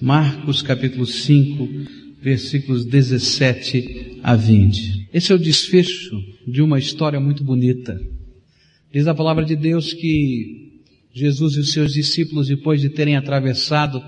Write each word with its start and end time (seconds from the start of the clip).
Marcos 0.00 0.62
capítulo 0.62 1.04
5, 1.04 1.68
versículos 2.22 2.84
17 2.84 4.20
a 4.22 4.36
20. 4.36 5.08
Esse 5.12 5.32
é 5.32 5.34
o 5.34 5.38
desfecho 5.38 6.16
de 6.46 6.62
uma 6.62 6.78
história 6.78 7.18
muito 7.18 7.42
bonita. 7.42 8.00
Diz 8.92 9.08
a 9.08 9.14
palavra 9.14 9.44
de 9.44 9.56
Deus 9.56 9.92
que 9.92 10.82
Jesus 11.12 11.54
e 11.56 11.60
os 11.60 11.72
seus 11.72 11.92
discípulos, 11.92 12.46
depois 12.46 12.80
de 12.80 12.90
terem 12.90 13.16
atravessado 13.16 14.00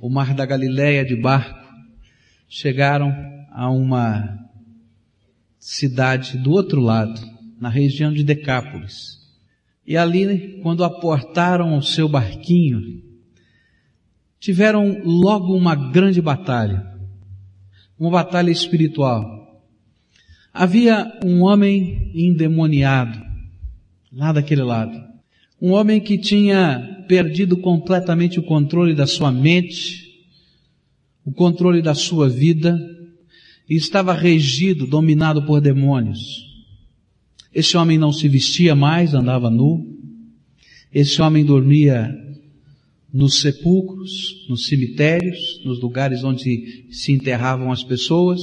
o 0.00 0.08
mar 0.08 0.34
da 0.34 0.46
Galileia 0.46 1.04
de 1.04 1.14
barco, 1.14 1.68
chegaram 2.48 3.12
a 3.52 3.70
uma 3.70 4.38
cidade 5.58 6.38
do 6.38 6.50
outro 6.50 6.80
lado, 6.80 7.20
na 7.60 7.68
região 7.68 8.10
de 8.10 8.24
Decápolis. 8.24 9.18
E 9.86 9.98
ali, 9.98 10.60
quando 10.62 10.82
aportaram 10.82 11.76
o 11.76 11.82
seu 11.82 12.08
barquinho, 12.08 13.05
tiveram 14.46 15.02
logo 15.02 15.56
uma 15.56 15.74
grande 15.74 16.22
batalha, 16.22 16.86
uma 17.98 18.12
batalha 18.12 18.48
espiritual. 18.48 19.60
Havia 20.54 21.18
um 21.24 21.42
homem 21.42 22.12
endemoniado, 22.14 23.20
lá 24.12 24.30
daquele 24.30 24.62
lado. 24.62 24.96
Um 25.60 25.72
homem 25.72 26.00
que 26.00 26.16
tinha 26.16 27.04
perdido 27.08 27.56
completamente 27.56 28.38
o 28.38 28.42
controle 28.44 28.94
da 28.94 29.04
sua 29.04 29.32
mente, 29.32 30.14
o 31.24 31.32
controle 31.32 31.82
da 31.82 31.92
sua 31.92 32.28
vida, 32.28 32.78
e 33.68 33.74
estava 33.74 34.12
regido, 34.12 34.86
dominado 34.86 35.44
por 35.44 35.60
demônios. 35.60 36.20
Esse 37.52 37.76
homem 37.76 37.98
não 37.98 38.12
se 38.12 38.28
vestia 38.28 38.76
mais, 38.76 39.12
andava 39.12 39.50
nu. 39.50 39.84
Esse 40.94 41.20
homem 41.20 41.44
dormia 41.44 42.25
nos 43.16 43.40
sepulcros, 43.40 44.46
nos 44.46 44.66
cemitérios, 44.66 45.38
nos 45.64 45.80
lugares 45.80 46.22
onde 46.22 46.86
se 46.90 47.12
enterravam 47.12 47.72
as 47.72 47.82
pessoas. 47.82 48.38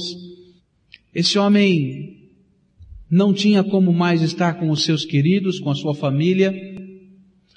Esse 1.14 1.38
homem 1.38 2.32
não 3.08 3.32
tinha 3.32 3.62
como 3.62 3.92
mais 3.92 4.20
estar 4.20 4.54
com 4.54 4.70
os 4.70 4.82
seus 4.82 5.04
queridos, 5.04 5.60
com 5.60 5.70
a 5.70 5.76
sua 5.76 5.94
família, 5.94 6.52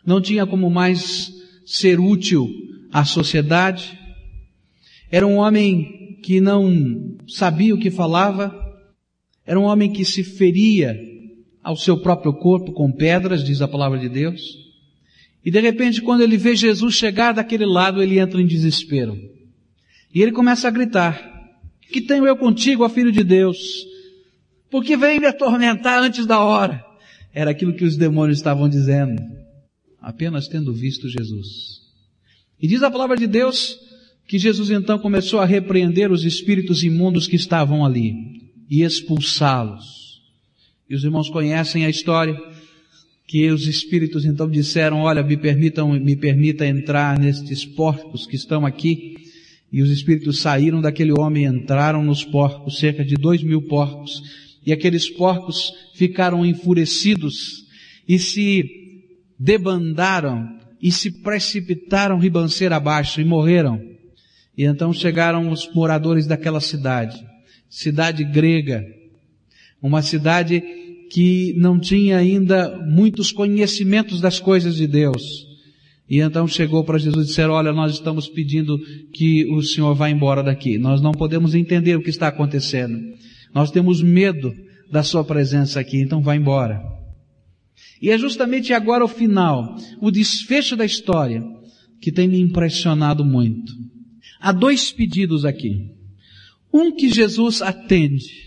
não 0.05 0.21
tinha 0.21 0.45
como 0.45 0.69
mais 0.69 1.33
ser 1.65 1.99
útil 1.99 2.47
à 2.91 3.03
sociedade. 3.03 3.97
Era 5.09 5.25
um 5.25 5.37
homem 5.37 6.19
que 6.21 6.39
não 6.39 7.17
sabia 7.27 7.73
o 7.73 7.79
que 7.79 7.89
falava, 7.89 8.55
era 9.43 9.59
um 9.59 9.63
homem 9.63 9.91
que 9.91 10.05
se 10.05 10.23
feria 10.23 10.95
ao 11.63 11.75
seu 11.75 11.97
próprio 11.97 12.33
corpo 12.33 12.73
com 12.73 12.91
pedras, 12.91 13.43
diz 13.43 13.59
a 13.59 13.67
palavra 13.67 13.97
de 13.97 14.07
Deus. 14.07 14.66
E 15.43 15.51
de 15.51 15.59
repente, 15.59 16.01
quando 16.01 16.21
ele 16.21 16.37
vê 16.37 16.55
Jesus 16.55 16.95
chegar 16.95 17.33
daquele 17.33 17.65
lado, 17.65 18.01
ele 18.01 18.19
entra 18.19 18.41
em 18.41 18.45
desespero. 18.45 19.17
E 20.13 20.21
ele 20.21 20.31
começa 20.31 20.67
a 20.67 20.71
gritar: 20.71 21.21
Que 21.91 22.01
tenho 22.01 22.25
eu 22.25 22.35
contigo, 22.35 22.83
ó 22.83 22.89
filho 22.89 23.11
de 23.11 23.23
Deus? 23.23 23.85
porque 24.69 24.97
vem 24.97 25.19
me 25.19 25.27
atormentar 25.27 26.01
antes 26.01 26.25
da 26.25 26.39
hora. 26.39 26.83
Era 27.33 27.51
aquilo 27.51 27.73
que 27.73 27.83
os 27.83 27.95
demônios 27.95 28.39
estavam 28.39 28.67
dizendo, 28.67 29.21
apenas 30.01 30.47
tendo 30.47 30.73
visto 30.73 31.07
Jesus. 31.07 31.81
E 32.59 32.67
diz 32.67 32.81
a 32.83 32.91
palavra 32.91 33.15
de 33.15 33.27
Deus 33.27 33.79
que 34.27 34.37
Jesus 34.37 34.69
então 34.71 34.99
começou 34.99 35.39
a 35.39 35.45
repreender 35.45 36.11
os 36.11 36.25
espíritos 36.25 36.83
imundos 36.83 37.27
que 37.27 37.35
estavam 37.35 37.85
ali 37.85 38.13
e 38.69 38.83
expulsá-los. 38.83 40.21
E 40.89 40.95
os 40.95 41.03
irmãos 41.03 41.29
conhecem 41.29 41.85
a 41.85 41.89
história 41.89 42.37
que 43.27 43.51
os 43.51 43.67
espíritos 43.67 44.23
então 44.23 44.49
disseram, 44.49 45.01
olha, 45.01 45.21
me 45.21 45.35
permitam, 45.35 45.91
me 45.99 46.15
permita 46.15 46.65
entrar 46.65 47.19
nestes 47.19 47.65
porcos 47.65 48.25
que 48.25 48.37
estão 48.37 48.65
aqui. 48.65 49.15
E 49.69 49.81
os 49.81 49.91
espíritos 49.91 50.39
saíram 50.39 50.79
daquele 50.79 51.11
homem 51.11 51.43
e 51.43 51.47
entraram 51.47 52.01
nos 52.01 52.23
porcos, 52.23 52.79
cerca 52.79 53.03
de 53.03 53.15
dois 53.15 53.43
mil 53.43 53.61
porcos, 53.63 54.23
e 54.65 54.71
aqueles 54.71 55.09
porcos 55.09 55.73
ficaram 55.93 56.45
enfurecidos 56.45 57.65
e 58.07 58.17
se 58.17 58.63
debandaram 59.37 60.57
e 60.81 60.89
se 60.89 61.21
precipitaram 61.21 62.17
ribanceira 62.17 62.77
abaixo 62.77 63.19
e 63.19 63.25
morreram. 63.25 63.81
E 64.57 64.63
então 64.63 64.93
chegaram 64.93 65.51
os 65.51 65.69
moradores 65.73 66.25
daquela 66.25 66.61
cidade, 66.61 67.21
cidade 67.69 68.23
grega, 68.23 68.85
uma 69.81 70.01
cidade 70.01 70.63
que 71.11 71.53
não 71.57 71.79
tinha 71.79 72.17
ainda 72.17 72.77
muitos 72.85 73.31
conhecimentos 73.31 74.19
das 74.19 74.39
coisas 74.39 74.75
de 74.75 74.87
Deus. 74.87 75.45
E 76.09 76.19
então 76.19 76.47
chegou 76.47 76.83
para 76.83 76.97
Jesus 76.97 77.25
e 77.25 77.27
disseram, 77.29 77.53
olha, 77.53 77.73
nós 77.73 77.93
estamos 77.93 78.27
pedindo 78.27 78.77
que 79.13 79.45
o 79.51 79.61
Senhor 79.61 79.93
vá 79.93 80.09
embora 80.09 80.41
daqui. 80.41 80.77
Nós 80.77 81.01
não 81.01 81.11
podemos 81.11 81.53
entender 81.53 81.95
o 81.95 82.01
que 82.01 82.09
está 82.09 82.27
acontecendo. 82.27 82.97
Nós 83.53 83.71
temos 83.71 84.01
medo 84.01 84.53
da 84.89 85.03
sua 85.03 85.23
presença 85.23 85.79
aqui, 85.79 85.97
então 85.97 86.21
vá 86.21 86.35
embora. 86.35 86.81
E 88.01 88.09
é 88.09 88.17
justamente 88.17 88.73
agora 88.73 89.03
o 89.03 89.07
final, 89.07 89.75
o 89.99 90.09
desfecho 90.09 90.75
da 90.75 90.85
história, 90.85 91.43
que 91.99 92.11
tem 92.11 92.27
me 92.27 92.39
impressionado 92.39 93.25
muito. 93.25 93.73
Há 94.39 94.51
dois 94.51 94.91
pedidos 94.91 95.43
aqui. 95.43 95.91
Um 96.73 96.95
que 96.95 97.09
Jesus 97.09 97.61
atende 97.61 98.46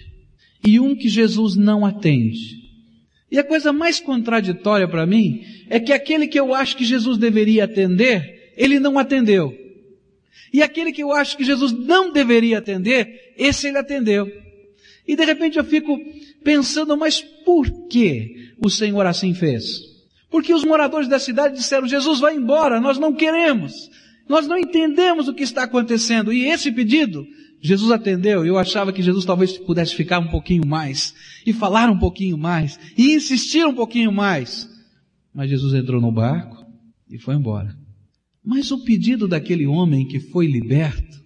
e 0.66 0.78
um 0.78 0.94
que 0.94 1.09
Jesus 1.09 1.56
não 1.56 1.84
atende. 1.84 2.60
E 3.31 3.38
a 3.38 3.44
coisa 3.44 3.72
mais 3.72 4.00
contraditória 4.00 4.88
para 4.88 5.06
mim 5.06 5.44
é 5.69 5.78
que 5.78 5.93
aquele 5.93 6.26
que 6.26 6.38
eu 6.38 6.54
acho 6.54 6.76
que 6.76 6.84
Jesus 6.84 7.16
deveria 7.16 7.65
atender, 7.65 8.53
ele 8.56 8.81
não 8.81 8.98
atendeu. 8.98 9.56
E 10.53 10.62
aquele 10.62 10.93
que 10.93 11.03
eu 11.03 11.12
acho 11.12 11.37
que 11.37 11.44
Jesus 11.44 11.72
não 11.72 12.12
deveria 12.12 12.59
atender, 12.59 13.32
esse 13.37 13.69
ele 13.69 13.78
atendeu. 13.78 14.31
E 15.06 15.15
de 15.15 15.25
repente 15.25 15.59
eu 15.59 15.65
fico 15.65 15.98
pensando, 16.43 16.97
mas 16.97 17.21
por 17.21 17.88
que 17.88 18.53
o 18.59 18.69
Senhor 18.69 19.06
assim 19.06 19.32
fez? 19.32 19.81
Porque 20.31 20.53
os 20.53 20.65
moradores 20.65 21.09
da 21.09 21.19
cidade 21.19 21.56
disseram, 21.56 21.88
Jesus 21.88 22.21
vai 22.21 22.37
embora, 22.37 22.81
nós 22.81 22.98
não 22.98 23.12
queremos. 23.12 23.91
Nós 24.28 24.47
não 24.47 24.56
entendemos 24.56 25.27
o 25.27 25.34
que 25.34 25.42
está 25.42 25.65
acontecendo. 25.65 26.32
E 26.32 26.47
esse 26.47 26.71
pedido, 26.71 27.27
Jesus 27.60 27.91
atendeu. 27.91 28.44
Eu 28.44 28.59
achava 28.59 28.93
que 28.93 29.03
Jesus 29.03 29.25
talvez 29.25 29.59
pudesse 29.59 29.94
ficar 29.94 30.19
um 30.19 30.28
pouquinho 30.28 30.66
mais, 30.66 31.15
e 31.44 31.53
falar 31.53 31.91
um 31.91 31.98
pouquinho 31.98 32.38
mais, 32.38 32.78
e 32.97 33.15
insistir 33.15 33.66
um 33.66 33.75
pouquinho 33.75 34.10
mais. 34.10 34.69
Mas 35.34 35.50
Jesus 35.50 35.75
entrou 35.75 36.00
no 36.00 36.10
barco 36.10 36.65
e 37.09 37.19
foi 37.19 37.34
embora. 37.34 37.76
Mas 38.44 38.71
o 38.71 38.82
pedido 38.84 39.28
daquele 39.28 39.66
homem 39.66 40.06
que 40.06 40.19
foi 40.19 40.47
liberto, 40.47 41.21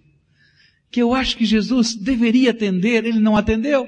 que 0.91 1.01
eu 1.01 1.13
acho 1.13 1.37
que 1.37 1.45
Jesus 1.45 1.95
deveria 1.95 2.51
atender, 2.51 3.05
ele 3.05 3.19
não 3.19 3.37
atendeu. 3.37 3.87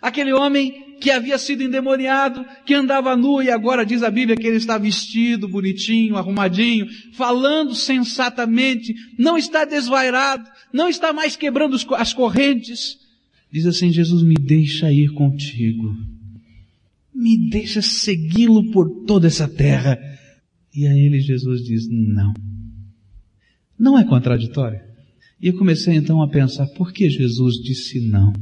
Aquele 0.00 0.32
homem 0.32 0.85
que 1.00 1.10
havia 1.10 1.38
sido 1.38 1.62
endemoniado, 1.62 2.44
que 2.64 2.74
andava 2.74 3.16
nu 3.16 3.42
e 3.42 3.50
agora 3.50 3.84
diz 3.84 4.02
a 4.02 4.10
Bíblia 4.10 4.36
que 4.36 4.46
ele 4.46 4.56
está 4.56 4.78
vestido, 4.78 5.48
bonitinho, 5.48 6.16
arrumadinho, 6.16 6.86
falando 7.12 7.74
sensatamente, 7.74 8.94
não 9.18 9.36
está 9.36 9.64
desvairado, 9.64 10.48
não 10.72 10.88
está 10.88 11.12
mais 11.12 11.36
quebrando 11.36 11.76
as 11.96 12.12
correntes. 12.12 12.98
Diz 13.52 13.66
assim, 13.66 13.92
Jesus 13.92 14.22
me 14.22 14.34
deixa 14.34 14.92
ir 14.92 15.12
contigo. 15.12 15.96
Me 17.14 17.48
deixa 17.48 17.80
segui-lo 17.80 18.70
por 18.70 19.04
toda 19.06 19.26
essa 19.26 19.48
terra. 19.48 19.98
E 20.74 20.86
a 20.86 20.92
ele 20.92 21.20
Jesus 21.20 21.64
diz, 21.64 21.88
não. 21.88 22.34
Não 23.78 23.98
é 23.98 24.04
contraditório? 24.04 24.80
E 25.40 25.48
eu 25.48 25.58
comecei 25.58 25.94
então 25.94 26.22
a 26.22 26.28
pensar, 26.28 26.66
por 26.68 26.92
que 26.92 27.10
Jesus 27.10 27.56
disse 27.56 28.00
não 28.00 28.32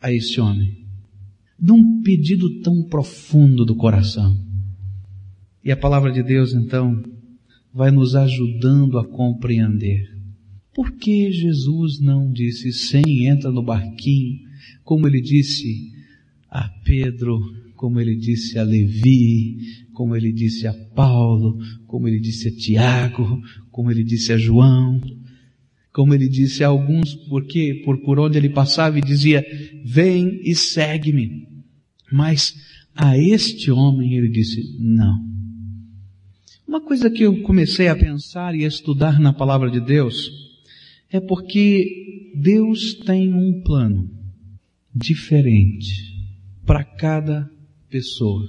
a 0.00 0.12
este 0.12 0.40
homem? 0.40 0.85
Num 1.58 2.02
pedido 2.02 2.60
tão 2.60 2.82
profundo 2.84 3.64
do 3.64 3.74
coração. 3.74 4.36
E 5.64 5.72
a 5.72 5.76
palavra 5.76 6.12
de 6.12 6.22
Deus 6.22 6.52
então 6.52 7.02
vai 7.72 7.90
nos 7.90 8.14
ajudando 8.14 8.98
a 8.98 9.06
compreender. 9.06 10.16
Por 10.74 10.92
que 10.92 11.32
Jesus 11.32 12.00
não 12.00 12.30
disse, 12.30 12.72
sim, 12.72 13.26
entra 13.26 13.50
no 13.50 13.62
barquinho, 13.62 14.38
como 14.84 15.06
ele 15.08 15.20
disse 15.20 15.90
a 16.50 16.68
Pedro, 16.84 17.38
como 17.74 18.00
ele 18.00 18.16
disse 18.16 18.58
a 18.58 18.62
Levi, 18.62 19.56
como 19.92 20.14
ele 20.14 20.32
disse 20.32 20.66
a 20.66 20.74
Paulo, 20.94 21.58
como 21.86 22.06
ele 22.08 22.20
disse 22.20 22.48
a 22.48 22.54
Tiago, 22.54 23.40
como 23.70 23.90
ele 23.90 24.04
disse 24.04 24.32
a 24.32 24.38
João, 24.38 25.00
como 25.96 26.12
ele 26.12 26.28
disse 26.28 26.62
a 26.62 26.68
alguns, 26.68 27.14
porque 27.14 27.80
por, 27.82 27.96
por 28.02 28.20
onde 28.20 28.36
ele 28.36 28.50
passava 28.50 28.98
e 28.98 29.00
dizia, 29.00 29.42
vem 29.82 30.42
e 30.44 30.54
segue-me. 30.54 31.48
Mas 32.12 32.54
a 32.94 33.16
este 33.16 33.70
homem 33.70 34.12
ele 34.14 34.28
disse, 34.28 34.76
não. 34.78 35.18
Uma 36.68 36.82
coisa 36.82 37.08
que 37.08 37.22
eu 37.22 37.40
comecei 37.40 37.88
a 37.88 37.96
pensar 37.96 38.54
e 38.54 38.62
a 38.62 38.68
estudar 38.68 39.18
na 39.18 39.32
palavra 39.32 39.70
de 39.70 39.80
Deus 39.80 40.30
é 41.10 41.18
porque 41.18 42.34
Deus 42.34 42.92
tem 43.06 43.32
um 43.32 43.62
plano 43.62 44.10
diferente 44.94 46.14
para 46.66 46.84
cada 46.84 47.50
pessoa. 47.88 48.46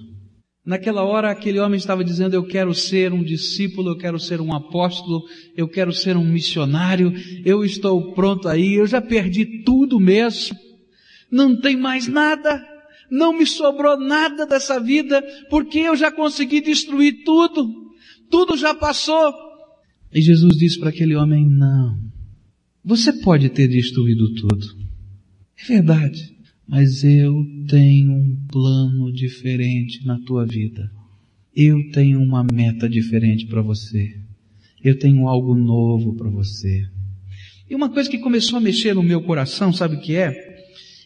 Naquela 0.67 1.01
hora, 1.01 1.31
aquele 1.31 1.59
homem 1.59 1.77
estava 1.77 2.03
dizendo: 2.03 2.33
Eu 2.33 2.43
quero 2.43 2.73
ser 2.75 3.13
um 3.13 3.23
discípulo, 3.23 3.91
eu 3.91 3.97
quero 3.97 4.19
ser 4.19 4.41
um 4.41 4.53
apóstolo, 4.53 5.23
eu 5.55 5.65
quero 5.65 5.93
ser 5.93 6.17
um 6.17 6.25
missionário, 6.25 7.13
eu 7.45 7.63
estou 7.63 8.13
pronto 8.13 8.49
aí, 8.49 8.73
eu 8.73 8.85
já 8.85 8.99
perdi 8.99 9.63
tudo 9.63 9.97
mesmo, 9.97 10.57
não 11.31 11.57
tem 11.57 11.77
mais 11.77 12.05
nada, 12.09 12.61
não 13.09 13.31
me 13.31 13.45
sobrou 13.45 13.97
nada 13.97 14.45
dessa 14.45 14.77
vida, 14.77 15.23
porque 15.49 15.79
eu 15.79 15.95
já 15.95 16.11
consegui 16.11 16.59
destruir 16.59 17.23
tudo, 17.23 17.65
tudo 18.29 18.57
já 18.57 18.75
passou. 18.75 19.33
E 20.13 20.21
Jesus 20.21 20.57
disse 20.57 20.77
para 20.77 20.89
aquele 20.89 21.15
homem: 21.15 21.47
Não, 21.49 21.97
você 22.83 23.13
pode 23.13 23.47
ter 23.51 23.69
destruído 23.69 24.33
tudo, 24.33 24.67
é 25.63 25.65
verdade, 25.65 26.36
mas 26.67 27.03
eu 27.03 27.45
tenho 27.69 28.11
um 28.11 28.35
plano 28.51 29.11
diferente 29.11 30.05
na 30.05 30.19
tua 30.19 30.45
vida. 30.45 30.91
Eu 31.55 31.89
tenho 31.91 32.21
uma 32.21 32.43
meta 32.43 32.89
diferente 32.89 33.45
para 33.47 33.61
você. 33.61 34.13
Eu 34.83 34.99
tenho 34.99 35.27
algo 35.27 35.55
novo 35.55 36.13
para 36.15 36.29
você. 36.29 36.85
E 37.69 37.75
uma 37.75 37.89
coisa 37.89 38.09
que 38.09 38.19
começou 38.19 38.57
a 38.57 38.61
mexer 38.61 38.93
no 38.93 39.01
meu 39.01 39.21
coração, 39.21 39.73
sabe 39.73 39.95
o 39.95 39.99
que 39.99 40.15
é? 40.15 40.57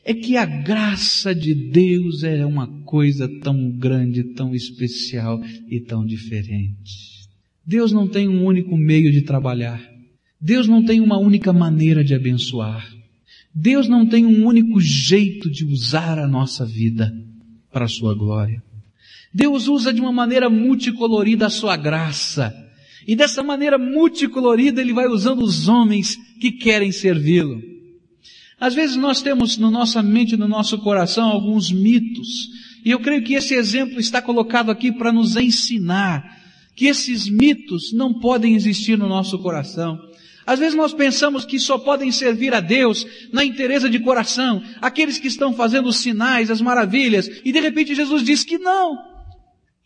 É 0.03 0.13
que 0.13 0.35
a 0.35 0.45
graça 0.45 1.33
de 1.33 1.53
Deus 1.53 2.23
é 2.23 2.45
uma 2.45 2.67
coisa 2.83 3.29
tão 3.39 3.71
grande, 3.71 4.23
tão 4.33 4.53
especial 4.53 5.39
e 5.69 5.79
tão 5.79 6.03
diferente. 6.03 7.29
Deus 7.65 7.91
não 7.91 8.07
tem 8.07 8.27
um 8.27 8.43
único 8.43 8.75
meio 8.75 9.11
de 9.11 9.21
trabalhar. 9.21 9.81
Deus 10.39 10.67
não 10.67 10.83
tem 10.83 10.99
uma 10.99 11.19
única 11.19 11.53
maneira 11.53 12.03
de 12.03 12.15
abençoar. 12.15 13.00
Deus 13.53 13.88
não 13.88 14.06
tem 14.06 14.25
um 14.25 14.45
único 14.45 14.80
jeito 14.80 15.50
de 15.50 15.65
usar 15.65 16.18
a 16.18 16.27
nossa 16.27 16.65
vida 16.65 17.13
para 17.71 17.86
a 17.86 17.89
sua 17.89 18.13
glória. 18.13 18.63
Deus 19.33 19.68
usa 19.68 19.94
de 19.94 20.01
uma 20.01 20.12
maneira 20.12 20.50
multicolorida 20.50 21.48
a 21.48 21.50
sua 21.50 21.75
graça. 21.77 22.53
E 23.07 23.15
dessa 23.15 23.42
maneira 23.42 23.77
multicolorida 23.77 24.81
ele 24.81 24.94
vai 24.94 25.07
usando 25.07 25.42
os 25.42 25.68
homens 25.68 26.18
que 26.39 26.51
querem 26.51 26.92
servi-lo. 26.92 27.62
Às 28.59 28.75
vezes 28.75 28.95
nós 28.95 29.21
temos 29.21 29.57
na 29.57 29.71
nossa 29.71 30.04
mente, 30.04 30.38
no 30.38 30.47
nosso 30.47 30.77
coração, 30.77 31.30
alguns 31.30 31.71
mitos. 31.71 32.50
E 32.86 32.92
eu 32.92 33.00
creio 33.00 33.24
que 33.24 33.33
esse 33.33 33.56
exemplo 33.56 34.00
está 34.00 34.21
colocado 34.21 34.69
aqui 34.69 34.92
para 34.92 35.12
nos 35.12 35.36
ensinar 35.36 36.39
que 36.75 36.86
esses 36.86 37.27
mitos 37.27 37.92
não 37.92 38.13
podem 38.13 38.56
existir 38.56 38.97
no 38.97 39.07
nosso 39.07 39.39
coração. 39.39 40.00
Às 40.51 40.59
vezes 40.59 40.75
nós 40.75 40.94
pensamos 40.94 41.45
que 41.45 41.57
só 41.57 41.77
podem 41.77 42.12
servir 42.12 42.53
a 42.53 42.59
Deus 42.59 43.07
na 43.31 43.45
interesa 43.45 43.89
de 43.89 43.98
coração, 44.00 44.62
aqueles 44.81 45.18
que 45.18 45.30
estão 45.30 45.53
fazendo 45.53 45.88
os 45.88 45.95
sinais, 45.95 46.51
as 46.51 46.59
maravilhas, 46.59 47.30
e 47.45 47.53
de 47.53 47.62
repente 47.62 47.95
Jesus 47.95 48.21
diz 48.21 48.44
que 48.44 48.57
não, 48.57 48.98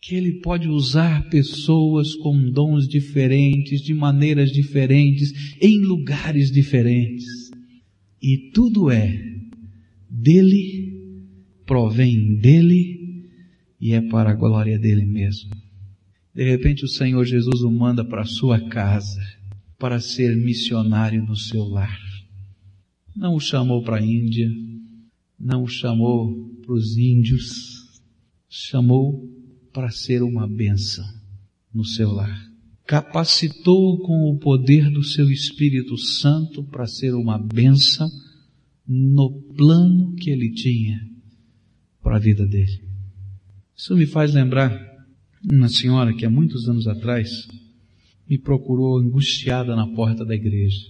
que 0.02 0.16
Ele 0.16 0.40
pode 0.40 0.68
usar 0.68 1.28
pessoas 1.28 2.16
com 2.16 2.50
dons 2.50 2.88
diferentes, 2.88 3.80
de 3.80 3.94
maneiras 3.94 4.50
diferentes, 4.50 5.32
em 5.62 5.78
lugares 5.82 6.50
diferentes. 6.50 7.48
E 8.20 8.50
tudo 8.52 8.90
é 8.90 9.22
dele, 10.10 10.98
provém 11.64 12.40
dele 12.40 13.24
e 13.80 13.92
é 13.92 14.00
para 14.00 14.32
a 14.32 14.34
glória 14.34 14.76
dele 14.80 15.06
mesmo. 15.06 15.50
De 16.34 16.42
repente 16.42 16.84
o 16.84 16.88
Senhor 16.88 17.24
Jesus 17.24 17.62
o 17.62 17.70
manda 17.70 18.04
para 18.04 18.22
a 18.22 18.26
sua 18.26 18.68
casa 18.68 19.20
para 19.78 20.00
ser 20.00 20.36
missionário 20.36 21.24
no 21.24 21.36
seu 21.36 21.64
lar. 21.64 21.98
Não 23.14 23.34
o 23.34 23.40
chamou 23.40 23.82
para 23.82 23.96
a 23.96 24.02
Índia, 24.02 24.50
não 25.38 25.62
o 25.62 25.68
chamou 25.68 26.50
para 26.62 26.74
os 26.74 26.96
índios, 26.96 28.02
chamou 28.48 29.28
para 29.72 29.90
ser 29.90 30.22
uma 30.22 30.46
bênção 30.46 31.04
no 31.72 31.84
seu 31.84 32.10
lar. 32.10 32.46
Capacitou 32.86 33.98
com 33.98 34.30
o 34.30 34.38
poder 34.38 34.90
do 34.90 35.02
seu 35.02 35.30
Espírito 35.30 35.96
Santo 35.98 36.64
para 36.64 36.86
ser 36.86 37.14
uma 37.14 37.38
bênção 37.38 38.08
no 38.86 39.42
plano 39.56 40.14
que 40.14 40.30
ele 40.30 40.52
tinha 40.52 41.00
para 42.00 42.16
a 42.16 42.20
vida 42.20 42.46
dele. 42.46 42.84
Isso 43.76 43.94
me 43.96 44.06
faz 44.06 44.32
lembrar 44.32 44.70
uma 45.44 45.68
senhora 45.68 46.14
que 46.14 46.24
há 46.24 46.30
muitos 46.30 46.68
anos 46.68 46.86
atrás 46.86 47.46
me 48.28 48.38
procurou 48.38 48.98
angustiada 48.98 49.76
na 49.76 49.86
porta 49.86 50.24
da 50.24 50.34
igreja. 50.34 50.80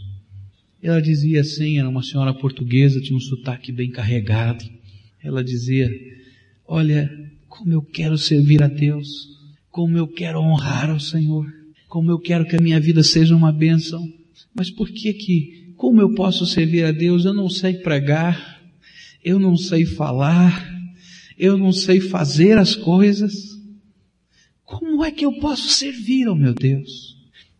Ela 0.82 1.00
dizia 1.00 1.40
assim, 1.40 1.78
era 1.78 1.88
uma 1.88 2.02
senhora 2.02 2.32
portuguesa, 2.32 3.00
tinha 3.00 3.16
um 3.16 3.20
sotaque 3.20 3.72
bem 3.72 3.90
carregado. 3.90 4.64
Ela 5.22 5.42
dizia, 5.42 5.90
olha, 6.66 7.10
como 7.48 7.72
eu 7.72 7.82
quero 7.82 8.16
servir 8.16 8.62
a 8.62 8.68
Deus, 8.68 9.28
como 9.70 9.96
eu 9.96 10.06
quero 10.06 10.40
honrar 10.40 10.90
ao 10.90 11.00
Senhor, 11.00 11.52
como 11.88 12.10
eu 12.10 12.18
quero 12.18 12.46
que 12.46 12.56
a 12.56 12.60
minha 12.60 12.80
vida 12.80 13.02
seja 13.02 13.34
uma 13.34 13.52
bênção. 13.52 14.06
Mas 14.54 14.70
por 14.70 14.88
que 14.88 15.12
que, 15.12 15.72
como 15.76 16.00
eu 16.00 16.14
posso 16.14 16.46
servir 16.46 16.84
a 16.84 16.92
Deus? 16.92 17.24
Eu 17.24 17.34
não 17.34 17.48
sei 17.48 17.74
pregar, 17.74 18.62
eu 19.24 19.38
não 19.38 19.56
sei 19.56 19.84
falar, 19.84 20.72
eu 21.38 21.58
não 21.58 21.72
sei 21.72 22.00
fazer 22.00 22.58
as 22.58 22.74
coisas. 22.74 23.34
Como 24.64 25.04
é 25.04 25.10
que 25.10 25.24
eu 25.24 25.32
posso 25.38 25.68
servir 25.68 26.28
ao 26.28 26.36
meu 26.36 26.54
Deus? 26.54 27.15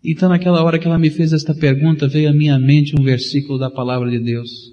Então 0.09 0.29
naquela 0.29 0.63
hora 0.63 0.79
que 0.79 0.87
ela 0.87 1.01
me 1.01 1.11
fez 1.11 1.33
esta 1.33 1.53
pergunta, 1.53 2.07
veio 2.07 2.31
à 2.31 2.33
minha 2.33 2.57
mente 2.61 2.95
um 2.97 3.03
versículo 3.03 3.59
da 3.59 3.69
palavra 3.69 4.09
de 4.09 4.21
Deus. 4.21 4.73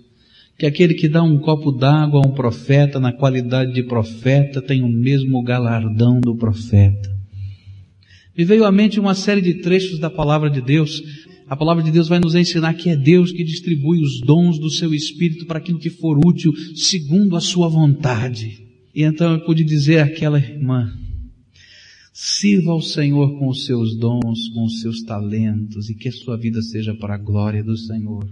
Que 0.59 0.67
aquele 0.67 0.93
que 0.93 1.09
dá 1.09 1.23
um 1.23 1.39
copo 1.39 1.71
d'água 1.71 2.21
a 2.23 2.27
um 2.27 2.33
profeta 2.33 2.99
na 2.99 3.11
qualidade 3.11 3.73
de 3.73 3.81
profeta 3.81 4.61
tem 4.61 4.83
o 4.83 4.87
mesmo 4.87 5.41
galardão 5.41 6.19
do 6.21 6.35
profeta. 6.35 7.11
Me 8.37 8.45
veio 8.45 8.63
à 8.63 8.71
mente 8.71 8.99
uma 8.99 9.15
série 9.15 9.41
de 9.41 9.55
trechos 9.55 9.97
da 9.97 10.09
palavra 10.09 10.51
de 10.51 10.61
Deus. 10.61 11.01
A 11.49 11.55
palavra 11.55 11.81
de 11.81 11.89
Deus 11.89 12.07
vai 12.07 12.19
nos 12.19 12.35
ensinar 12.35 12.75
que 12.75 12.91
é 12.91 12.95
Deus 12.95 13.31
que 13.31 13.43
distribui 13.43 14.01
os 14.01 14.21
dons 14.21 14.59
do 14.59 14.69
seu 14.69 14.93
Espírito 14.93 15.47
para 15.47 15.57
aquilo 15.57 15.79
que 15.79 15.89
for 15.89 16.19
útil, 16.23 16.53
segundo 16.75 17.35
a 17.35 17.41
sua 17.41 17.67
vontade. 17.67 18.59
E 18.93 19.01
então 19.01 19.33
eu 19.33 19.39
pude 19.39 19.63
dizer 19.63 19.99
àquela 19.99 20.37
irmã, 20.37 20.93
Sirva 22.15 22.71
ao 22.71 22.79
Senhor 22.79 23.39
com 23.39 23.47
os 23.47 23.65
seus 23.65 23.95
dons, 23.95 24.47
com 24.49 24.65
os 24.65 24.81
seus 24.81 25.01
talentos 25.01 25.89
e 25.89 25.95
que 25.95 26.09
a 26.09 26.11
sua 26.11 26.37
vida 26.37 26.61
seja 26.61 26.93
para 26.93 27.15
a 27.15 27.17
glória 27.17 27.63
do 27.63 27.75
Senhor. 27.75 28.29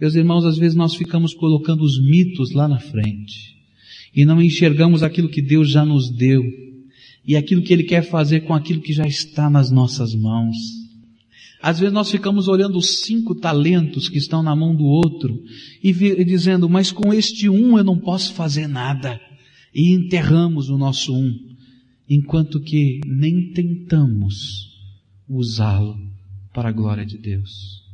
Meus 0.00 0.14
irmãos, 0.14 0.46
às 0.46 0.56
vezes 0.56 0.74
nós 0.74 0.94
ficamos 0.94 1.34
colocando 1.34 1.82
os 1.82 2.02
mitos 2.02 2.52
lá 2.52 2.66
na 2.66 2.78
frente 2.78 3.54
e 4.14 4.24
não 4.24 4.40
enxergamos 4.40 5.02
aquilo 5.02 5.28
que 5.28 5.42
Deus 5.42 5.68
já 5.68 5.84
nos 5.84 6.08
deu 6.08 6.42
e 7.26 7.36
aquilo 7.36 7.60
que 7.60 7.74
Ele 7.74 7.82
quer 7.82 8.00
fazer 8.00 8.40
com 8.46 8.54
aquilo 8.54 8.80
que 8.80 8.94
já 8.94 9.06
está 9.06 9.50
nas 9.50 9.70
nossas 9.70 10.14
mãos. 10.14 10.56
Às 11.60 11.78
vezes 11.78 11.92
nós 11.92 12.10
ficamos 12.10 12.48
olhando 12.48 12.78
os 12.78 13.00
cinco 13.00 13.34
talentos 13.34 14.08
que 14.08 14.16
estão 14.16 14.42
na 14.42 14.56
mão 14.56 14.74
do 14.74 14.84
outro 14.84 15.38
e, 15.84 15.90
e 15.90 16.24
dizendo, 16.24 16.66
mas 16.66 16.90
com 16.90 17.12
este 17.12 17.46
um 17.46 17.76
eu 17.76 17.84
não 17.84 17.98
posso 17.98 18.32
fazer 18.32 18.66
nada. 18.66 19.20
E 19.74 19.92
enterramos 19.92 20.70
o 20.70 20.78
nosso 20.78 21.14
um 21.14 21.55
enquanto 22.08 22.60
que 22.60 23.00
nem 23.06 23.52
tentamos 23.52 24.34
usá-lo 25.28 25.96
para 26.52 26.68
a 26.68 26.72
glória 26.72 27.04
de 27.04 27.18
Deus. 27.18 27.84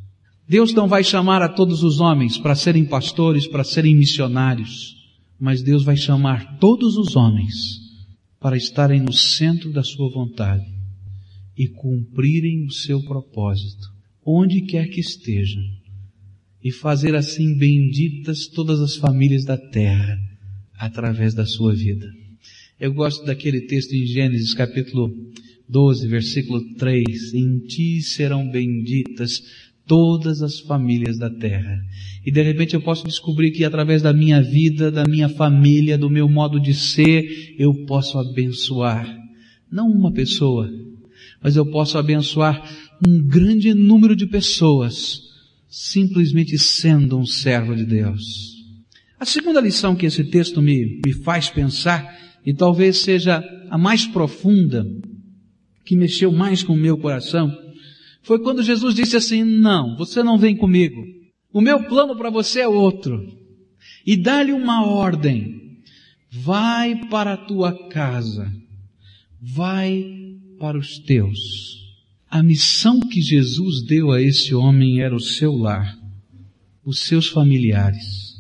Deus 0.49 0.75
não 0.75 0.87
vai 0.87 1.03
chamar 1.03 1.41
a 1.41 1.49
todos 1.49 1.83
os 1.83 2.01
homens 2.01 2.37
para 2.37 2.55
serem 2.55 2.85
pastores, 2.85 3.47
para 3.47 3.65
serem 3.65 3.97
missionários, 3.97 4.95
mas 5.41 5.63
Deus 5.63 5.83
vai 5.83 5.97
chamar 5.97 6.59
todos 6.59 6.97
os 6.97 7.17
homens 7.17 7.55
para 8.39 8.57
estarem 8.57 9.01
no 9.01 9.13
centro 9.13 9.73
da 9.73 9.83
sua 9.83 10.11
vontade 10.11 10.65
e 11.57 11.69
cumprirem 11.69 12.67
o 12.67 12.71
seu 12.71 13.03
propósito, 13.03 13.87
onde 14.25 14.63
quer 14.63 14.89
que 14.89 15.01
estejam, 15.01 15.63
e 16.63 16.71
fazer 16.71 17.15
assim 17.15 17.57
benditas 17.57 18.47
todas 18.47 18.81
as 18.81 18.97
famílias 18.97 19.45
da 19.45 19.57
terra 19.57 20.17
através 20.79 21.35
da 21.35 21.47
sua 21.47 21.75
vida. 21.75 22.07
Eu 22.83 22.93
gosto 22.93 23.25
daquele 23.25 23.61
texto 23.61 23.93
em 23.93 24.05
Gênesis 24.05 24.55
capítulo 24.55 25.17
12, 25.69 26.09
versículo 26.09 26.61
3. 26.75 27.33
Em 27.33 27.61
ti 27.61 28.03
serão 28.03 28.51
benditas 28.51 29.41
todas 29.87 30.43
as 30.43 30.59
famílias 30.59 31.17
da 31.17 31.31
terra. 31.31 31.81
E 32.27 32.33
de 32.33 32.43
repente 32.43 32.75
eu 32.75 32.83
posso 32.83 33.07
descobrir 33.07 33.53
que 33.53 33.65
através 33.65 34.03
da 34.03 34.13
minha 34.13 34.43
vida, 34.43 34.91
da 34.91 35.05
minha 35.05 35.29
família, 35.29 35.97
do 35.97 36.11
meu 36.11 36.29
modo 36.29 36.59
de 36.59 36.75
ser, 36.75 37.55
eu 37.57 37.73
posso 37.87 38.19
abençoar 38.19 39.17
não 39.71 39.89
uma 39.89 40.11
pessoa, 40.11 40.69
mas 41.41 41.55
eu 41.55 41.65
posso 41.65 41.97
abençoar 41.99 42.69
um 43.07 43.23
grande 43.25 43.73
número 43.75 44.17
de 44.17 44.27
pessoas 44.27 45.21
simplesmente 45.69 46.59
sendo 46.59 47.17
um 47.17 47.25
servo 47.25 47.77
de 47.77 47.85
Deus. 47.85 48.57
A 49.21 49.25
segunda 49.25 49.61
lição 49.61 49.95
que 49.95 50.07
esse 50.07 50.25
texto 50.25 50.61
me, 50.61 51.01
me 51.07 51.13
faz 51.13 51.49
pensar 51.49 52.32
e 52.45 52.53
talvez 52.53 52.99
seja 52.99 53.43
a 53.71 53.79
mais 53.79 54.07
profunda, 54.07 54.87
que 55.85 55.97
mexeu 55.97 56.31
mais 56.31 56.63
com 56.63 56.75
o 56.75 56.79
meu 56.79 56.99
coração, 56.99 57.57
foi 58.23 58.39
quando 58.39 58.63
Jesus 58.63 58.95
disse 58.95 59.17
assim, 59.17 59.43
não, 59.43 59.97
você 59.97 60.23
não 60.23 60.39
vem 60.39 60.57
comigo. 60.57 61.03
O 61.53 61.61
meu 61.61 61.83
plano 61.85 62.17
para 62.17 62.31
você 62.31 62.61
é 62.61 62.69
outro. 62.69 63.21
E 64.07 64.17
dá-lhe 64.17 64.53
uma 64.53 64.87
ordem. 64.87 65.81
Vai 66.31 66.95
para 67.09 67.35
a 67.35 67.37
tua 67.37 67.89
casa. 67.89 68.51
vai 69.43 70.05
para 70.59 70.79
os 70.79 70.99
teus. 71.01 71.83
A 72.31 72.43
missão 72.43 73.01
que 73.01 73.21
Jesus 73.21 73.83
deu 73.83 74.13
a 74.13 74.23
esse 74.23 74.55
homem 74.55 75.01
era 75.03 75.15
o 75.15 75.21
seu 75.21 75.53
lar, 75.53 75.99
os 76.85 77.01
seus 77.01 77.27
familiares. 77.27 78.37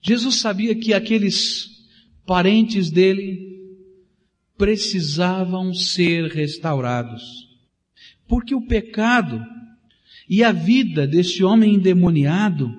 Jesus 0.00 0.36
sabia 0.36 0.74
que 0.74 0.94
aqueles 0.94 1.68
parentes 2.28 2.90
dele 2.90 3.58
precisavam 4.58 5.72
ser 5.72 6.30
restaurados. 6.30 7.48
Porque 8.28 8.54
o 8.54 8.66
pecado 8.66 9.42
e 10.28 10.44
a 10.44 10.52
vida 10.52 11.06
deste 11.06 11.42
homem 11.42 11.76
endemoniado 11.76 12.70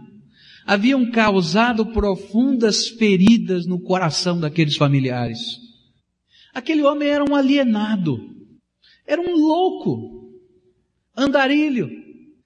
haviam 0.68 1.10
causado 1.10 1.88
profundas 1.88 2.89
feridas 2.89 3.65
no 3.65 3.79
coração 3.79 4.39
daqueles 4.39 4.75
familiares. 4.75 5.58
Aquele 6.53 6.84
homem 6.84 7.10
era 7.10 7.25
um 7.27 7.36
alienado, 7.36 8.20
era 9.08 9.20
um 9.20 9.36
louco, 9.36 10.32
andarilho, 11.18 11.89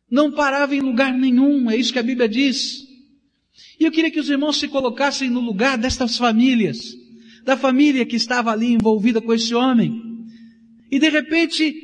não 0.10 0.32
parava 0.32 0.74
em 0.74 0.80
lugar 0.80 1.12
nenhum, 1.12 1.70
é 1.70 1.76
isso 1.76 1.92
que 1.92 2.00
a 2.00 2.04
Bíblia 2.04 2.30
diz. 2.30 2.83
E 3.80 3.86
eu 3.86 3.92
queria 3.92 4.12
que 4.12 4.20
os 4.20 4.30
irmãos 4.30 4.58
se 4.58 4.68
colocassem 4.68 5.30
no 5.30 5.40
lugar 5.40 5.78
destas 5.78 6.18
famílias, 6.18 6.96
da 7.44 7.58
família 7.58 8.06
que 8.06 8.16
estava 8.16 8.52
ali 8.52 8.74
envolvida 8.74 9.22
com 9.22 9.34
esse 9.34 9.54
homem. 9.54 10.02
E 10.92 11.00
de 11.00 11.10
repente, 11.10 11.76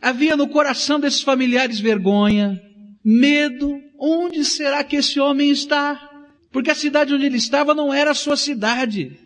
havia 0.00 0.36
no 0.36 0.48
coração 0.48 1.00
desses 1.00 1.22
familiares 1.22 1.80
vergonha, 1.80 2.60
medo, 3.04 3.80
onde 3.98 4.44
será 4.44 4.84
que 4.84 4.96
esse 4.96 5.18
homem 5.20 5.50
está? 5.50 6.10
Porque 6.52 6.70
a 6.70 6.74
cidade 6.74 7.12
onde 7.12 7.26
ele 7.26 7.36
estava 7.36 7.74
não 7.74 7.92
era 7.92 8.12
a 8.12 8.14
sua 8.14 8.36
cidade. 8.36 9.18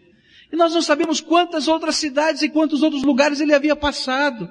E 0.51 0.57
nós 0.57 0.73
não 0.73 0.81
sabemos 0.81 1.21
quantas 1.21 1.69
outras 1.69 1.97
cidades 1.97 2.43
e 2.43 2.49
quantos 2.49 2.83
outros 2.83 3.03
lugares 3.03 3.41
ele 3.41 3.53
havia 3.53 3.77
passado. 3.77 4.51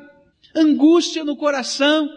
Angústia 0.55 1.23
no 1.23 1.35
coração, 1.35 2.07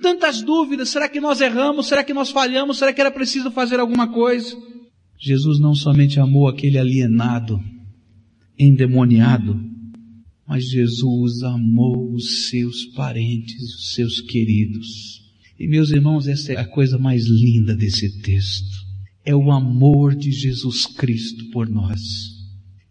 tantas 0.00 0.42
dúvidas, 0.42 0.88
será 0.88 1.08
que 1.08 1.20
nós 1.20 1.40
erramos? 1.40 1.86
Será 1.86 2.02
que 2.02 2.14
nós 2.14 2.30
falhamos? 2.30 2.78
Será 2.78 2.92
que 2.92 3.00
era 3.00 3.10
preciso 3.10 3.50
fazer 3.50 3.78
alguma 3.78 4.08
coisa? 4.12 4.56
Jesus 5.18 5.60
não 5.60 5.74
somente 5.74 6.18
amou 6.18 6.48
aquele 6.48 6.78
alienado, 6.78 7.60
endemoniado, 8.58 9.60
mas 10.48 10.68
Jesus 10.68 11.42
amou 11.42 12.12
os 12.12 12.48
seus 12.48 12.86
parentes, 12.86 13.62
os 13.74 13.92
seus 13.94 14.20
queridos. 14.20 15.20
E 15.58 15.68
meus 15.68 15.90
irmãos, 15.90 16.26
essa 16.26 16.54
é 16.54 16.56
a 16.56 16.66
coisa 16.66 16.98
mais 16.98 17.26
linda 17.26 17.76
desse 17.76 18.20
texto. 18.22 18.80
É 19.24 19.36
o 19.36 19.52
amor 19.52 20.16
de 20.16 20.32
Jesus 20.32 20.86
Cristo 20.86 21.50
por 21.50 21.68
nós. 21.68 22.00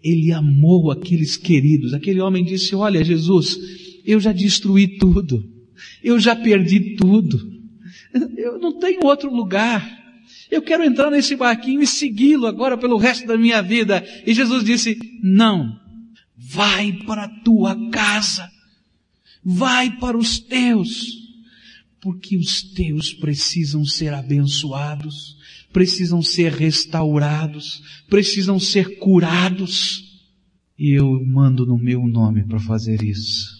Ele 0.02 0.32
amou 0.32 0.92
aqueles 0.92 1.36
queridos. 1.36 1.94
Aquele 1.94 2.22
homem 2.22 2.46
disse, 2.46 2.76
olha 2.76 3.04
Jesus, 3.04 3.58
eu 4.06 4.20
já 4.20 4.32
destruí 4.32 4.98
tudo. 4.98 5.44
Eu 6.04 6.20
já 6.20 6.36
perdi 6.36 6.96
tudo. 6.96 7.60
Eu 8.38 8.60
não 8.60 8.80
tenho 8.80 9.06
outro 9.06 9.34
lugar. 9.34 9.98
Eu 10.50 10.62
quero 10.62 10.84
entrar 10.84 11.12
nesse 11.12 11.36
barquinho 11.36 11.82
e 11.82 11.88
segui-lo 11.88 12.48
agora 12.48 12.78
pelo 12.78 12.98
resto 12.98 13.28
da 13.28 13.38
minha 13.38 13.62
vida. 13.62 14.04
E 14.26 14.34
Jesus 14.34 14.64
disse, 14.64 14.98
não. 15.22 15.80
Vai 16.36 16.94
para 17.06 17.26
a 17.26 17.42
tua 17.44 17.90
casa. 17.92 18.50
Vai 19.44 19.98
para 19.98 20.18
os 20.18 20.40
teus. 20.40 21.20
Porque 22.02 22.38
os 22.38 22.64
teus 22.64 23.14
precisam 23.14 23.86
ser 23.86 24.14
abençoados, 24.14 25.38
precisam 25.72 26.22
ser 26.22 26.54
restaurados, 26.54 27.84
precisam 28.10 28.60
ser 28.60 28.98
curados. 29.00 30.04
E 30.78 30.98
eu 30.98 31.24
mando 31.26 31.66
no 31.66 31.78
meu 31.78 32.08
nome 32.08 32.44
para 32.48 32.60
fazer 32.60 33.04
isso. 33.04 33.59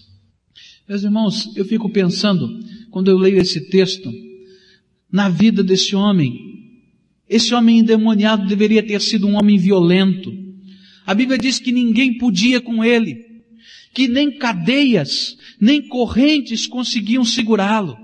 Meus 0.90 1.04
irmãos, 1.04 1.52
eu 1.54 1.64
fico 1.64 1.88
pensando, 1.88 2.48
quando 2.90 3.08
eu 3.08 3.16
leio 3.16 3.38
esse 3.38 3.70
texto, 3.70 4.12
na 5.08 5.28
vida 5.28 5.62
desse 5.62 5.94
homem. 5.94 6.34
Esse 7.28 7.54
homem 7.54 7.78
endemoniado 7.78 8.44
deveria 8.48 8.82
ter 8.82 9.00
sido 9.00 9.28
um 9.28 9.36
homem 9.36 9.56
violento, 9.56 10.36
a 11.06 11.14
Bíblia 11.14 11.38
diz 11.38 11.60
que 11.60 11.70
ninguém 11.70 12.18
podia 12.18 12.60
com 12.60 12.82
ele, 12.82 13.24
que 13.94 14.08
nem 14.08 14.36
cadeias, 14.36 15.36
nem 15.60 15.80
correntes 15.80 16.66
conseguiam 16.66 17.24
segurá-lo. 17.24 17.96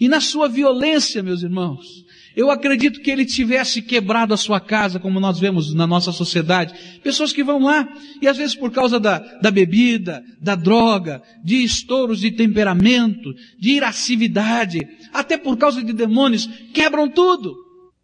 E 0.00 0.08
na 0.08 0.18
sua 0.18 0.48
violência, 0.48 1.22
meus 1.22 1.42
irmãos, 1.42 2.02
eu 2.36 2.50
acredito 2.50 3.00
que 3.00 3.10
ele 3.10 3.24
tivesse 3.24 3.82
quebrado 3.82 4.32
a 4.32 4.36
sua 4.36 4.60
casa, 4.60 4.98
como 4.98 5.20
nós 5.20 5.38
vemos 5.38 5.74
na 5.74 5.86
nossa 5.86 6.12
sociedade. 6.12 6.74
Pessoas 7.02 7.32
que 7.32 7.44
vão 7.44 7.60
lá 7.60 7.88
e 8.20 8.28
às 8.28 8.36
vezes 8.36 8.54
por 8.54 8.70
causa 8.70 8.98
da, 8.98 9.18
da 9.18 9.50
bebida, 9.50 10.22
da 10.40 10.54
droga, 10.54 11.22
de 11.44 11.62
estouros 11.62 12.20
de 12.20 12.30
temperamento, 12.30 13.34
de 13.58 13.72
irascividade, 13.72 14.80
até 15.12 15.36
por 15.36 15.56
causa 15.56 15.82
de 15.82 15.92
demônios, 15.92 16.48
quebram 16.72 17.08
tudo. 17.08 17.54